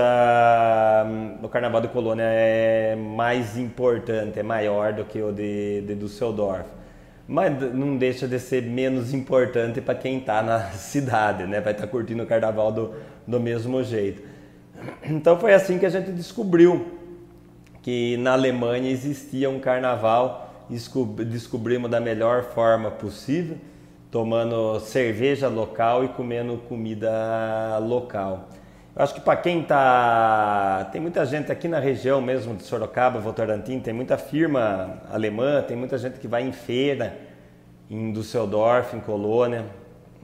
o 1.43 1.49
Carnaval 1.49 1.81
de 1.81 1.87
Colônia 1.89 2.23
é 2.23 2.95
mais 2.95 3.57
importante, 3.57 4.39
é 4.39 4.43
maior 4.43 4.93
do 4.93 5.03
que 5.03 5.21
o 5.21 5.31
de, 5.31 5.81
de 5.81 5.95
Düsseldorf. 5.95 6.65
Mas 7.27 7.73
não 7.73 7.97
deixa 7.97 8.27
de 8.27 8.39
ser 8.39 8.61
menos 8.63 9.13
importante 9.13 9.81
para 9.81 9.95
quem 9.95 10.19
está 10.19 10.43
na 10.43 10.71
cidade, 10.77 11.45
né? 11.45 11.59
Vai 11.59 11.73
estar 11.73 11.85
tá 11.85 11.89
curtindo 11.89 12.23
o 12.23 12.25
Carnaval 12.25 12.71
do, 12.71 12.93
do 13.25 13.39
mesmo 13.39 13.83
jeito. 13.83 14.21
Então 15.03 15.39
foi 15.39 15.53
assim 15.53 15.79
que 15.79 15.85
a 15.85 15.89
gente 15.89 16.11
descobriu 16.11 16.85
que 17.81 18.17
na 18.17 18.33
Alemanha 18.33 18.91
existia 18.91 19.49
um 19.49 19.59
carnaval 19.59 20.45
descobrimos 21.27 21.89
da 21.91 21.99
melhor 21.99 22.43
forma 22.43 22.89
possível, 22.89 23.57
tomando 24.09 24.79
cerveja 24.79 25.47
local 25.47 26.03
e 26.03 26.07
comendo 26.09 26.57
comida 26.67 27.77
local. 27.79 28.49
Acho 28.95 29.13
que 29.13 29.19
para 29.19 29.35
quem 29.35 29.61
tá. 29.61 30.87
Tem 30.89 31.01
muita 31.01 31.25
gente 31.25 31.51
aqui 31.51 31.67
na 31.67 31.79
região 31.79 32.21
mesmo 32.21 32.55
de 32.55 32.63
Sorocaba, 32.63 33.19
Votorantim, 33.19 33.77
tem 33.77 33.93
muita 33.93 34.17
firma 34.17 35.01
alemã, 35.11 35.61
tem 35.61 35.75
muita 35.75 35.97
gente 35.97 36.17
que 36.17 36.29
vai 36.29 36.43
em 36.43 36.53
feira, 36.53 37.17
em 37.89 38.13
Düsseldorf, 38.13 38.95
em 38.95 39.01
Colônia, 39.01 39.65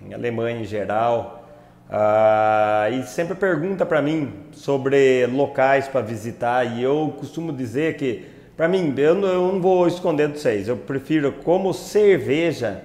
em 0.08 0.14
Alemanha 0.14 0.62
em 0.62 0.64
geral. 0.64 1.44
Ah, 1.90 2.88
e 2.90 3.04
sempre 3.04 3.36
pergunta 3.36 3.86
para 3.86 4.02
mim 4.02 4.32
sobre 4.54 5.26
locais 5.26 5.90
para 5.90 6.00
visitar 6.00 6.64
e 6.64 6.82
eu 6.82 7.14
costumo 7.20 7.52
dizer 7.52 7.98
que, 7.98 8.26
para 8.56 8.70
mim, 8.70 8.94
eu 8.96 9.16
não, 9.16 9.28
eu 9.28 9.52
não 9.52 9.62
vou 9.62 9.86
esconder 9.86 10.30
de 10.30 10.40
vocês, 10.40 10.70
eu 10.70 10.78
prefiro 10.78 11.34
como 11.44 11.74
cerveja, 11.74 12.82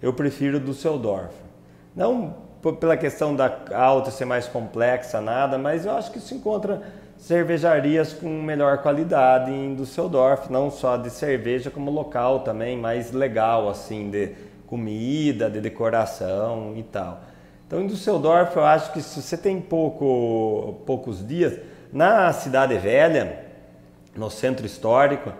eu 0.00 0.12
prefiro 0.12 0.60
Düsseldorf. 0.60 1.34
Não 1.96 2.43
pela 2.72 2.96
questão 2.96 3.34
da 3.34 3.52
alta 3.72 4.10
ser 4.10 4.24
mais 4.24 4.46
complexa, 4.46 5.20
nada, 5.20 5.58
mas 5.58 5.84
eu 5.84 5.92
acho 5.92 6.10
que 6.10 6.18
se 6.18 6.34
encontra 6.34 6.82
cervejarias 7.18 8.12
com 8.12 8.28
melhor 8.28 8.78
qualidade 8.78 9.50
em 9.50 9.74
Düsseldorf, 9.74 10.50
não 10.50 10.70
só 10.70 10.96
de 10.96 11.10
cerveja, 11.10 11.70
como 11.70 11.90
local 11.90 12.40
também, 12.40 12.76
mais 12.76 13.12
legal, 13.12 13.68
assim, 13.68 14.10
de 14.10 14.32
comida, 14.66 15.48
de 15.48 15.60
decoração 15.60 16.74
e 16.76 16.82
tal. 16.82 17.20
Então, 17.66 17.80
em 17.80 17.86
Düsseldorf, 17.86 18.56
eu 18.56 18.64
acho 18.64 18.92
que 18.92 19.00
se 19.00 19.22
você 19.22 19.36
tem 19.36 19.60
pouco, 19.60 20.80
poucos 20.84 21.26
dias, 21.26 21.58
na 21.92 22.32
Cidade 22.32 22.76
Velha, 22.76 23.44
no 24.16 24.30
centro 24.30 24.66
histórico, 24.66 25.32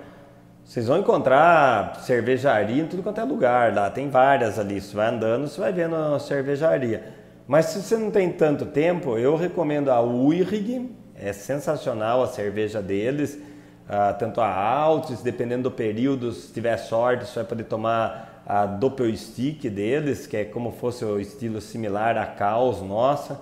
vocês 0.64 0.87
vão 0.87 0.99
encontrar 0.99 1.97
cervejaria 2.00 2.83
em 2.83 2.87
tudo 2.87 3.02
quanto 3.02 3.21
é 3.21 3.25
lugar 3.25 3.75
lá, 3.75 3.90
tem 3.90 4.09
várias 4.09 4.59
ali. 4.59 4.80
Você 4.80 4.97
vai 4.97 5.09
andando, 5.09 5.47
você 5.47 5.61
vai 5.61 5.73
vendo 5.73 5.94
a 5.94 6.18
cervejaria. 6.18 7.04
Mas 7.47 7.66
se 7.66 7.83
você 7.83 7.99
não 7.99 8.11
tem 8.11 8.30
tanto 8.30 8.64
tempo, 8.66 9.18
eu 9.18 9.37
recomendo 9.37 9.90
a 9.90 10.00
Uirig, 10.00 10.90
é 11.14 11.33
sensacional 11.35 12.23
a 12.23 12.26
cerveja 12.26 12.80
deles, 12.80 13.35
uh, 13.35 14.18
tanto 14.18 14.40
a 14.40 14.49
Altis, 14.49 15.21
dependendo 15.21 15.64
do 15.64 15.71
período, 15.71 16.33
se 16.33 16.50
tiver 16.50 16.78
sorte, 16.78 17.26
você 17.26 17.35
vai 17.35 17.44
poder 17.44 17.64
tomar 17.64 18.42
a 18.47 18.64
Doppelstick 18.64 19.68
deles, 19.68 20.26
que 20.26 20.38
é 20.38 20.44
como 20.44 20.73
fosse 20.73 21.04
o 21.04 21.21
estilo 21.21 21.61
similar 21.61 22.16
à 22.16 22.25
Caos 22.25 22.80
nossa. 22.80 23.35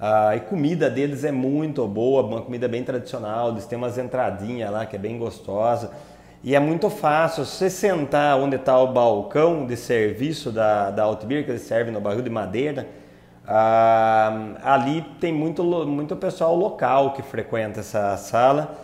Uh, 0.00 0.36
e 0.36 0.40
comida 0.40 0.88
deles 0.88 1.24
é 1.24 1.32
muito 1.32 1.86
boa, 1.88 2.22
uma 2.22 2.40
comida 2.40 2.68
bem 2.68 2.84
tradicional, 2.84 3.50
eles 3.50 3.66
têm 3.66 3.76
umas 3.76 3.98
entradinhas 3.98 4.70
lá 4.70 4.86
que 4.86 4.94
é 4.94 4.98
bem 4.98 5.18
gostosa. 5.18 5.90
E 6.42 6.54
é 6.54 6.60
muito 6.60 6.88
fácil, 6.88 7.44
você 7.44 7.68
sentar 7.68 8.38
onde 8.38 8.56
está 8.56 8.78
o 8.78 8.92
balcão 8.92 9.66
de 9.66 9.76
serviço 9.76 10.50
da, 10.50 10.90
da 10.90 11.02
Altbeer, 11.02 11.44
que 11.44 11.50
eles 11.50 11.62
servem 11.62 11.92
no 11.92 12.00
barril 12.00 12.22
de 12.22 12.30
madeira, 12.30 12.88
ah, 13.46 14.54
ali 14.62 15.02
tem 15.20 15.32
muito, 15.34 15.62
muito 15.64 16.16
pessoal 16.16 16.56
local 16.56 17.12
que 17.12 17.22
frequenta 17.22 17.80
essa 17.80 18.16
sala 18.16 18.74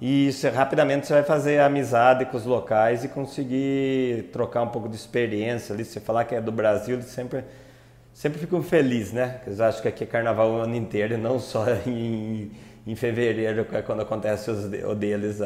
e 0.00 0.30
você, 0.30 0.50
rapidamente 0.50 1.06
você 1.06 1.14
vai 1.14 1.22
fazer 1.22 1.58
amizade 1.60 2.26
com 2.26 2.36
os 2.36 2.44
locais 2.44 3.02
e 3.02 3.08
conseguir 3.08 4.28
trocar 4.32 4.62
um 4.62 4.68
pouco 4.68 4.88
de 4.88 4.96
experiência 4.96 5.74
ali. 5.74 5.84
Se 5.86 6.00
falar 6.00 6.24
que 6.24 6.34
é 6.34 6.40
do 6.40 6.52
Brasil, 6.52 6.96
eles 6.96 7.06
sempre, 7.06 7.44
sempre 8.12 8.38
ficam 8.38 8.62
felizes, 8.62 9.14
né? 9.14 9.40
Eles 9.46 9.58
acham 9.58 9.80
que 9.80 9.88
aqui 9.88 10.04
é 10.04 10.06
carnaval 10.06 10.50
o 10.50 10.56
ano 10.56 10.74
inteiro 10.74 11.14
e 11.14 11.16
não 11.16 11.38
só 11.38 11.64
em, 11.86 12.50
em 12.86 12.94
fevereiro, 12.94 13.66
é 13.72 13.80
quando 13.80 14.02
acontece 14.02 14.50
o 14.50 14.94
deles. 14.94 15.40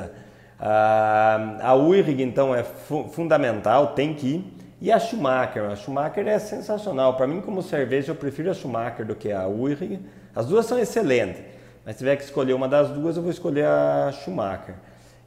A 0.61 1.75
UIRG, 1.75 2.23
então, 2.23 2.55
é 2.55 2.63
fu 2.63 3.05
fundamental, 3.05 3.89
tem 3.89 4.15
que 4.15 4.27
ir. 4.27 4.57
E 4.83 4.91
a 4.91 4.99
Schumacher, 4.99 5.65
a 5.65 5.77
Schumacher 5.77 6.27
é 6.27 6.39
sensacional. 6.39 7.15
Para 7.15 7.27
mim, 7.27 7.41
como 7.41 7.63
cerveja, 7.63 8.13
eu 8.13 8.17
prefiro 8.17 8.51
a 8.51 8.55
Schumacher 8.55 9.05
do 9.05 9.15
que 9.15 9.31
a 9.31 9.47
Uirig. 9.47 10.01
As 10.35 10.47
duas 10.47 10.65
são 10.65 10.79
excelentes, 10.79 11.43
mas 11.85 11.97
se 11.97 11.99
tiver 11.99 12.17
que 12.17 12.25
escolher 12.25 12.55
uma 12.55 12.67
das 12.67 12.89
duas, 12.89 13.17
eu 13.17 13.23
vou 13.23 13.31
escolher 13.31 13.67
a 13.67 14.11
Schumacher. 14.13 14.75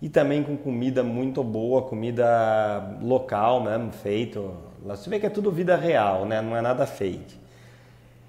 E 0.02 0.10
também 0.10 0.44
com 0.44 0.58
comida 0.58 1.04
muito 1.04 1.44
boa, 1.44 1.84
comida 1.84 2.98
local 3.02 3.62
mesmo, 3.62 3.92
feito. 3.92 4.54
Você 4.84 5.10
vê 5.10 5.20
que 5.20 5.26
é 5.26 5.30
tudo 5.30 5.52
vida 5.52 5.76
real, 5.76 6.26
né? 6.26 6.42
Não 6.42 6.58
é 6.58 6.62
nada 6.62 6.86
fake. 6.86 7.38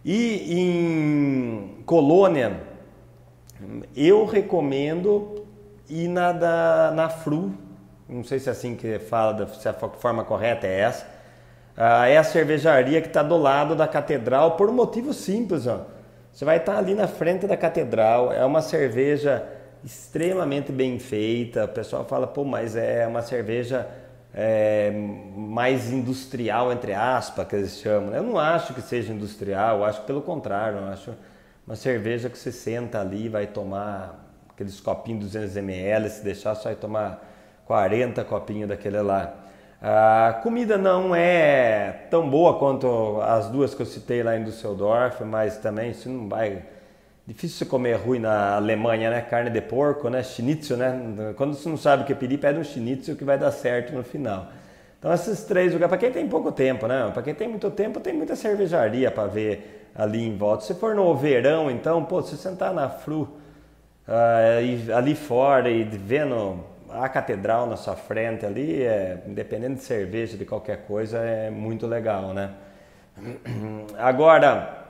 E 0.04 0.54
em 0.60 1.82
Colônia, 1.86 2.60
eu 3.96 4.26
recomendo 4.26 5.33
ir 5.88 6.08
na, 6.08 6.32
da, 6.32 6.92
na 6.94 7.08
Fru, 7.08 7.54
não 8.08 8.24
sei 8.24 8.38
se 8.38 8.48
é 8.48 8.52
assim 8.52 8.74
que 8.76 8.98
fala, 8.98 9.46
se 9.46 9.68
a 9.68 9.72
forma 9.72 10.24
correta 10.24 10.66
é 10.66 10.80
essa, 10.80 11.06
ah, 11.76 12.06
é 12.06 12.16
a 12.16 12.24
cervejaria 12.24 13.00
que 13.00 13.08
está 13.08 13.22
do 13.22 13.36
lado 13.36 13.74
da 13.74 13.88
catedral 13.88 14.52
por 14.56 14.68
um 14.68 14.72
motivo 14.72 15.12
simples. 15.12 15.66
Ó. 15.66 15.80
Você 16.32 16.44
vai 16.44 16.58
estar 16.58 16.74
tá 16.74 16.78
ali 16.78 16.94
na 16.94 17.08
frente 17.08 17.46
da 17.46 17.56
catedral, 17.56 18.32
é 18.32 18.44
uma 18.44 18.62
cerveja 18.62 19.44
extremamente 19.84 20.72
bem 20.72 20.98
feita. 20.98 21.64
O 21.64 21.68
pessoal 21.68 22.04
fala, 22.04 22.26
pô, 22.26 22.44
mas 22.44 22.76
é 22.76 23.06
uma 23.06 23.22
cerveja 23.22 23.88
é, 24.32 24.92
mais 25.36 25.92
industrial, 25.92 26.72
entre 26.72 26.92
aspas, 26.92 27.46
que 27.46 27.56
eles 27.56 27.78
chamam. 27.78 28.14
Eu 28.14 28.22
não 28.22 28.38
acho 28.38 28.74
que 28.74 28.82
seja 28.82 29.12
industrial, 29.12 29.84
acho 29.84 30.00
que 30.00 30.06
pelo 30.06 30.22
contrário, 30.22 30.78
eu 30.78 30.88
acho 30.88 31.12
uma 31.66 31.76
cerveja 31.76 32.28
que 32.28 32.38
você 32.38 32.52
senta 32.52 33.00
ali, 33.00 33.28
vai 33.28 33.46
tomar 33.46 34.23
aqueles 34.54 34.80
copinhos 34.80 35.24
200 35.24 35.56
ml, 35.56 36.08
se 36.08 36.24
deixar, 36.24 36.54
só 36.54 36.64
vai 36.64 36.76
tomar 36.76 37.22
40 37.66 38.24
copinhos 38.24 38.68
daquele 38.68 39.00
lá. 39.00 39.34
A 39.82 40.40
comida 40.42 40.78
não 40.78 41.14
é 41.14 42.06
tão 42.10 42.30
boa 42.30 42.58
quanto 42.58 43.20
as 43.20 43.48
duas 43.48 43.74
que 43.74 43.82
eu 43.82 43.86
citei 43.86 44.22
lá 44.22 44.36
em 44.36 44.44
Düsseldorf, 44.44 45.22
mas 45.24 45.58
também 45.58 45.90
isso 45.90 46.08
não 46.08 46.28
vai. 46.28 46.62
Difícil 47.26 47.66
comer 47.66 47.94
ruim 47.96 48.18
na 48.18 48.56
Alemanha, 48.56 49.10
né? 49.10 49.20
Carne 49.20 49.50
de 49.50 49.60
porco, 49.60 50.08
né? 50.08 50.22
Schnitzel, 50.22 50.76
né? 50.76 51.34
Quando 51.36 51.54
você 51.54 51.68
não 51.68 51.76
sabe 51.76 52.02
o 52.02 52.06
que 52.06 52.14
pedir, 52.14 52.38
pede 52.38 52.58
um 52.58 52.64
schnitzel 52.64 53.16
que 53.16 53.24
vai 53.24 53.36
dar 53.36 53.50
certo 53.50 53.94
no 53.94 54.02
final. 54.02 54.46
Então 54.98 55.12
esses 55.12 55.44
três 55.44 55.72
lugares, 55.72 55.88
para 55.90 55.98
quem 55.98 56.10
tem 56.10 56.26
pouco 56.28 56.50
tempo, 56.50 56.86
né? 56.86 57.10
Para 57.12 57.22
quem 57.22 57.34
tem 57.34 57.48
muito 57.48 57.70
tempo, 57.70 58.00
tem 58.00 58.14
muita 58.14 58.36
cervejaria 58.36 59.10
para 59.10 59.26
ver 59.26 59.90
ali 59.94 60.26
em 60.26 60.36
volta. 60.36 60.64
Se 60.64 60.74
for 60.74 60.94
no 60.94 61.14
verão, 61.14 61.70
então, 61.70 62.04
pô, 62.04 62.22
se 62.22 62.36
sentar 62.36 62.72
na 62.72 62.88
fru 62.88 63.28
uh, 64.08 64.96
ali 64.96 65.14
fora 65.14 65.70
e 65.70 65.84
vendo 65.84 66.64
a 66.90 67.08
catedral 67.08 67.66
na 67.66 67.76
sua 67.76 67.96
frente 67.96 68.46
ali, 68.46 68.82
é, 68.82 69.22
independente 69.26 69.74
de 69.74 69.82
cerveja, 69.82 70.36
de 70.36 70.44
qualquer 70.44 70.86
coisa, 70.86 71.18
é 71.18 71.50
muito 71.50 71.86
legal, 71.86 72.32
né? 72.32 72.50
Agora, 73.98 74.84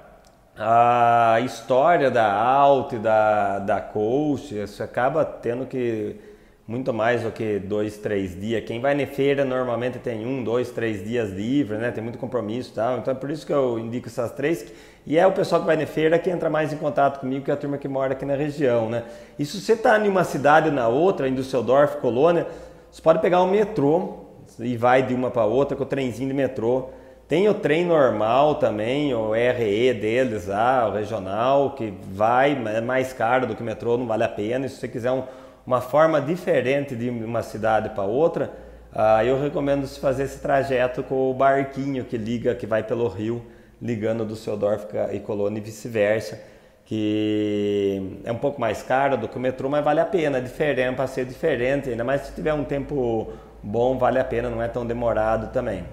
a 0.57 1.40
história 1.40 2.11
da 2.11 2.31
Alt 2.33 2.92
e 2.92 2.98
da, 2.98 3.59
da 3.59 3.81
Coast, 3.81 4.55
você 4.55 4.83
acaba 4.83 5.24
tendo 5.24 5.66
que 5.66 6.20
muito 6.66 6.94
mais 6.94 7.22
do 7.22 7.31
que 7.31 7.59
dois, 7.59 7.98
três 7.98 8.38
dias. 8.40 8.64
Quem 8.64 8.81
vai 8.81 8.94
na 8.94 9.07
feira 9.07 9.44
normalmente 9.44 9.98
tem 9.98 10.27
um, 10.27 10.42
dois, 10.42 10.70
três 10.70 11.05
dias 11.05 11.31
livre, 11.31 11.77
né? 11.77 11.90
Tem 11.90 12.03
muito 12.03 12.18
compromisso 12.18 12.70
e 12.70 12.74
tal. 12.74 12.98
Então 12.98 13.12
é 13.12 13.16
por 13.16 13.31
isso 13.31 13.46
que 13.46 13.53
eu 13.53 13.79
indico 13.79 14.09
essas 14.09 14.33
três. 14.33 14.72
E 15.07 15.18
é 15.18 15.27
o 15.27 15.33
pessoal 15.33 15.61
que 15.61 15.66
vai 15.66 15.77
na 15.77 15.87
feira 15.87 16.18
que 16.18 16.31
entra 16.31 16.48
mais 16.48 16.72
em 16.72 16.79
contato 16.79 17.20
comigo, 17.20 17.44
que 17.44 17.50
é 17.50 17.55
a 17.55 17.57
turma 17.57 17.77
que 17.77 17.87
mora 17.87 18.14
aqui 18.14 18.24
na 18.24 18.35
região, 18.35 18.88
né? 18.88 19.05
E 19.38 19.44
se 19.44 19.61
você 19.61 19.74
está 19.74 19.98
em 19.98 20.09
uma 20.09 20.24
cidade 20.24 20.68
ou 20.68 20.74
na 20.74 20.88
outra, 20.88 21.29
em 21.29 21.35
Düsseldorf, 21.35 21.98
Colônia, 21.98 22.46
você 22.90 23.03
pode 23.03 23.18
pegar 23.18 23.42
o 23.42 23.46
metrô 23.46 24.20
e 24.59 24.74
vai 24.74 25.03
de 25.03 25.12
uma 25.12 25.31
para 25.31 25.44
outra 25.44 25.77
com 25.77 25.83
o 25.83 25.87
trenzinho 25.87 26.29
de 26.29 26.35
metrô. 26.35 26.88
Tem 27.29 27.46
o 27.48 27.55
trem 27.55 27.85
normal 27.85 28.55
também, 28.55 29.12
o 29.14 29.33
RE 29.33 29.94
deles 29.94 30.46
lá, 30.46 30.88
o 30.88 30.92
regional, 30.92 31.72
que 31.72 31.92
vai, 32.11 32.53
é 32.74 32.81
mais 32.81 33.12
caro 33.12 33.46
do 33.46 33.55
que 33.55 33.62
o 33.62 33.64
metrô, 33.64 33.98
não 33.98 34.07
vale 34.07 34.24
a 34.24 34.29
pena. 34.29 34.64
E 34.64 34.68
se 34.70 34.77
você 34.77 34.88
quiser 34.88 35.11
um 35.11 35.24
uma 35.66 35.81
forma 35.81 36.20
diferente 36.20 36.94
de 36.94 37.09
uma 37.09 37.42
cidade 37.42 37.90
para 37.90 38.05
outra, 38.05 38.53
uh, 38.92 39.22
eu 39.24 39.40
recomendo 39.40 39.87
se 39.87 39.98
fazer 39.98 40.24
esse 40.24 40.38
trajeto 40.40 41.03
com 41.03 41.31
o 41.31 41.35
barquinho 41.35 42.05
que 42.05 42.16
liga, 42.16 42.55
que 42.55 42.66
vai 42.66 42.83
pelo 42.83 43.09
rio, 43.09 43.44
ligando 43.81 44.24
do 44.24 44.35
Düsseldorf 44.35 44.87
e 45.12 45.20
Colônia 45.20 45.59
e 45.59 45.62
vice-versa, 45.62 46.40
que 46.85 48.20
é 48.24 48.33
um 48.33 48.37
pouco 48.37 48.61
mais 48.61 48.83
caro 48.83 49.16
do 49.16 49.27
que 49.27 49.37
o 49.37 49.40
metrô, 49.40 49.68
mas 49.68 49.83
vale 49.83 50.00
a 50.00 50.05
pena, 50.05 50.38
é 50.38 50.40
diferente, 50.40 50.90
um 50.90 50.96
passeio 50.96 51.27
diferente, 51.27 51.90
ainda 51.90 52.05
mais 52.05 52.22
se 52.22 52.33
tiver 52.35 52.53
um 52.53 52.64
tempo 52.64 53.33
bom, 53.62 53.96
vale 53.96 54.18
a 54.18 54.24
pena, 54.24 54.50
não 54.50 54.62
é 54.62 54.68
tão 54.68 54.87
demorado 54.87 55.50
também. 55.50 55.85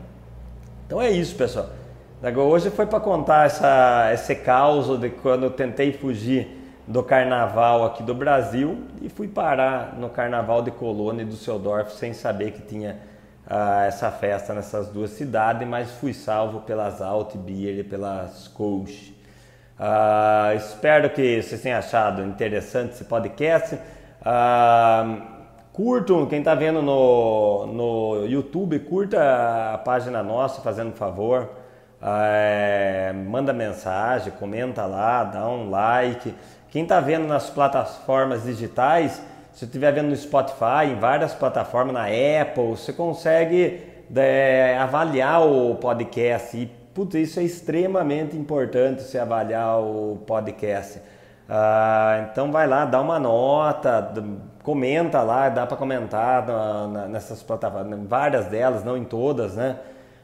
Então 0.85 1.01
é 1.01 1.09
isso, 1.09 1.35
pessoal. 1.35 1.69
Hoje 2.37 2.69
foi 2.69 2.85
para 2.85 2.99
contar 2.99 3.47
essa, 3.47 4.11
esse 4.13 4.35
caos 4.35 4.99
de 4.99 5.09
quando 5.09 5.43
eu 5.43 5.49
tentei 5.49 5.91
fugir 5.93 6.60
do 6.87 7.03
carnaval 7.03 7.85
aqui 7.85 8.03
do 8.03 8.13
Brasil 8.13 8.85
e 9.01 9.09
fui 9.09 9.27
parar 9.27 9.95
no 9.97 10.09
carnaval 10.09 10.61
de 10.61 10.71
Colônia 10.71 11.23
e 11.23 11.25
Düsseldorf 11.25 11.93
sem 11.93 12.13
saber 12.13 12.51
que 12.51 12.61
tinha 12.61 12.97
ah, 13.47 13.85
essa 13.85 14.11
festa 14.11 14.53
nessas 14.53 14.87
duas 14.87 15.11
cidades, 15.11 15.67
mas 15.67 15.91
fui 15.91 16.13
salvo 16.13 16.61
pelas 16.61 17.01
Altbier 17.01 17.79
e 17.79 17.83
pelas 17.83 18.47
Coach. 18.47 19.15
Ah, 19.79 20.53
espero 20.55 21.09
que 21.09 21.41
vocês 21.41 21.61
tenham 21.61 21.79
achado 21.79 22.23
interessante 22.23 22.93
esse 22.93 23.05
podcast. 23.05 23.77
Ah, 24.23 25.39
Curtam, 25.73 26.25
quem 26.25 26.39
está 26.39 26.53
vendo 26.53 26.81
no, 26.81 27.65
no 27.65 28.25
YouTube, 28.25 28.77
curta 28.79 29.73
a 29.73 29.77
página 29.77 30.21
nossa, 30.21 30.59
fazendo 30.61 30.91
favor. 30.93 31.49
É, 32.01 33.13
manda 33.13 33.53
mensagem, 33.53 34.33
comenta 34.33 34.85
lá, 34.85 35.23
dá 35.23 35.47
um 35.47 35.69
like. 35.69 36.35
Quem 36.71 36.83
está 36.83 37.01
vendo 37.01 37.27
nas 37.27 37.49
plataformas 37.49 38.43
digitais, 38.43 39.21
se 39.51 39.65
estiver 39.65 39.91
vendo 39.91 40.07
no 40.07 40.15
Spotify, 40.15 40.85
em 40.89 40.95
várias 40.95 41.33
plataformas, 41.33 41.93
na 41.93 42.05
Apple, 42.05 42.69
você 42.69 42.93
consegue 42.93 43.83
é, 44.15 44.77
avaliar 44.79 45.45
o 45.45 45.75
podcast. 45.75 46.55
E, 46.55 46.67
putz, 46.93 47.15
isso 47.15 47.41
é 47.41 47.43
extremamente 47.43 48.37
importante, 48.37 49.01
você 49.01 49.19
avaliar 49.19 49.81
o 49.81 50.23
podcast. 50.25 51.01
Ah, 51.49 52.27
então 52.31 52.49
vai 52.53 52.65
lá, 52.65 52.85
dá 52.85 53.01
uma 53.01 53.19
nota, 53.19 54.13
comenta 54.63 55.21
lá, 55.21 55.49
dá 55.49 55.67
para 55.67 55.75
comentar 55.75 56.47
na, 56.47 56.87
na, 56.87 57.07
nessas 57.09 57.43
plataformas, 57.43 57.99
várias 58.07 58.45
delas, 58.45 58.85
não 58.85 58.95
em 58.95 59.03
todas, 59.03 59.55
né? 59.57 59.75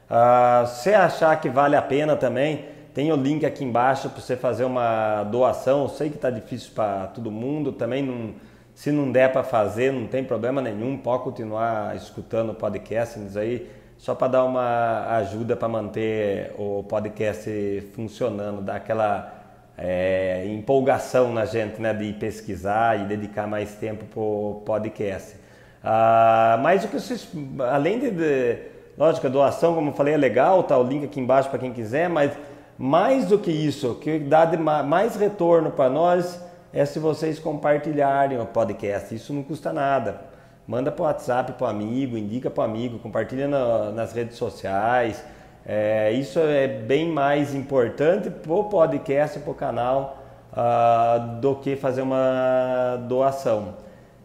Uh, 0.09 0.65
se 0.65 0.93
achar 0.93 1.35
que 1.41 1.49
vale 1.49 1.75
a 1.75 1.81
pena 1.81 2.15
também, 2.15 2.76
tem 2.97 3.11
o 3.11 3.15
link 3.15 3.45
aqui 3.45 3.63
embaixo 3.63 4.09
para 4.09 4.19
você 4.19 4.35
fazer 4.35 4.63
uma 4.63 5.23
doação. 5.25 5.83
Eu 5.83 5.87
sei 5.87 6.09
que 6.09 6.15
está 6.15 6.31
difícil 6.31 6.71
para 6.73 7.05
todo 7.05 7.29
mundo, 7.29 7.71
também 7.71 8.01
não, 8.01 8.33
se 8.73 8.91
não 8.91 9.11
der 9.11 9.31
para 9.31 9.43
fazer, 9.43 9.93
não 9.93 10.07
tem 10.07 10.23
problema 10.23 10.63
nenhum, 10.63 10.97
pode 10.97 11.21
continuar 11.21 11.95
escutando 11.95 12.53
o 12.53 12.55
podcast 12.55 13.19
aí, 13.37 13.69
só 13.99 14.15
para 14.15 14.29
dar 14.29 14.45
uma 14.45 15.15
ajuda 15.17 15.55
para 15.55 15.67
manter 15.67 16.55
o 16.57 16.81
podcast 16.85 17.87
funcionando, 17.93 18.63
dar 18.63 18.77
aquela 18.77 19.31
é, 19.77 20.47
empolgação 20.47 21.31
na 21.31 21.45
gente 21.45 21.79
né, 21.79 21.93
de 21.93 22.13
pesquisar 22.13 22.99
e 22.99 23.05
dedicar 23.05 23.45
mais 23.45 23.75
tempo 23.75 24.05
para 24.05 24.19
o 24.19 24.63
podcast. 24.65 25.35
Ah, 25.83 26.59
mas 26.63 26.83
o 26.83 26.87
que 26.87 26.99
vocês, 26.99 27.29
além 27.59 27.99
de, 27.99 28.09
de 28.09 28.57
Lógico, 28.97 29.27
a 29.27 29.29
doação, 29.29 29.75
como 29.75 29.91
eu 29.91 29.93
falei, 29.93 30.15
é 30.15 30.17
legal, 30.17 30.63
tá 30.63 30.75
o 30.75 30.83
link 30.83 31.05
aqui 31.05 31.19
embaixo 31.19 31.51
para 31.51 31.59
quem 31.59 31.71
quiser, 31.71 32.09
mas 32.09 32.31
mais 32.77 33.25
do 33.25 33.39
que 33.39 33.51
isso, 33.51 33.91
o 33.91 33.95
que 33.95 34.19
dá 34.19 34.45
mais 34.83 35.15
retorno 35.15 35.71
para 35.71 35.89
nós 35.89 36.39
é 36.71 36.85
se 36.85 36.99
vocês 36.99 37.39
compartilharem 37.39 38.39
o 38.39 38.45
podcast. 38.45 39.15
Isso 39.15 39.33
não 39.33 39.41
custa 39.41 39.73
nada. 39.73 40.21
Manda 40.67 40.91
para 40.91 41.01
o 41.01 41.05
WhatsApp 41.05 41.53
para 41.53 41.69
amigo, 41.69 42.17
indica 42.17 42.49
para 42.49 42.65
amigo, 42.65 42.99
compartilha 42.99 43.47
na, 43.47 43.91
nas 43.91 44.13
redes 44.13 44.37
sociais. 44.37 45.23
É, 45.65 46.11
isso 46.11 46.39
é 46.39 46.67
bem 46.67 47.09
mais 47.09 47.55
importante 47.55 48.29
para 48.29 48.53
o 48.53 48.65
podcast, 48.65 49.39
para 49.39 49.51
o 49.51 49.55
canal, 49.55 50.17
uh, 50.51 51.39
do 51.41 51.55
que 51.55 51.75
fazer 51.75 52.01
uma 52.01 52.97
doação. 53.07 53.75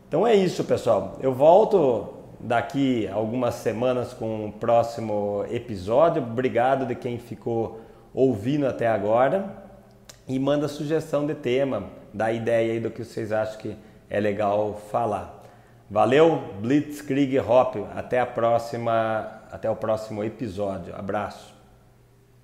Então 0.08 0.26
é 0.26 0.34
isso, 0.34 0.64
pessoal. 0.64 1.16
Eu 1.20 1.32
volto 1.32 2.08
daqui 2.38 3.08
algumas 3.08 3.54
semanas 3.54 4.12
com 4.12 4.46
o 4.46 4.52
próximo 4.52 5.44
episódio. 5.50 6.22
Obrigado 6.22 6.84
de 6.84 6.94
quem 6.94 7.18
ficou 7.18 7.80
ouvindo 8.14 8.66
até 8.66 8.86
agora 8.88 9.62
e 10.28 10.38
manda 10.38 10.68
sugestão 10.68 11.26
de 11.26 11.34
tema, 11.34 11.84
dá 12.12 12.32
ideia 12.32 12.72
aí 12.72 12.80
do 12.80 12.90
que 12.90 13.04
vocês 13.04 13.32
acham 13.32 13.58
que 13.58 13.76
é 14.08 14.20
legal 14.20 14.80
falar. 14.90 15.42
Valeu, 15.90 16.42
Blitzkrieg 16.60 17.38
Hop. 17.38 17.76
Até 17.94 18.20
a 18.20 18.26
próxima, 18.26 19.42
até 19.50 19.68
o 19.70 19.76
próximo 19.76 20.24
episódio. 20.24 20.94
Abraço. 20.96 21.61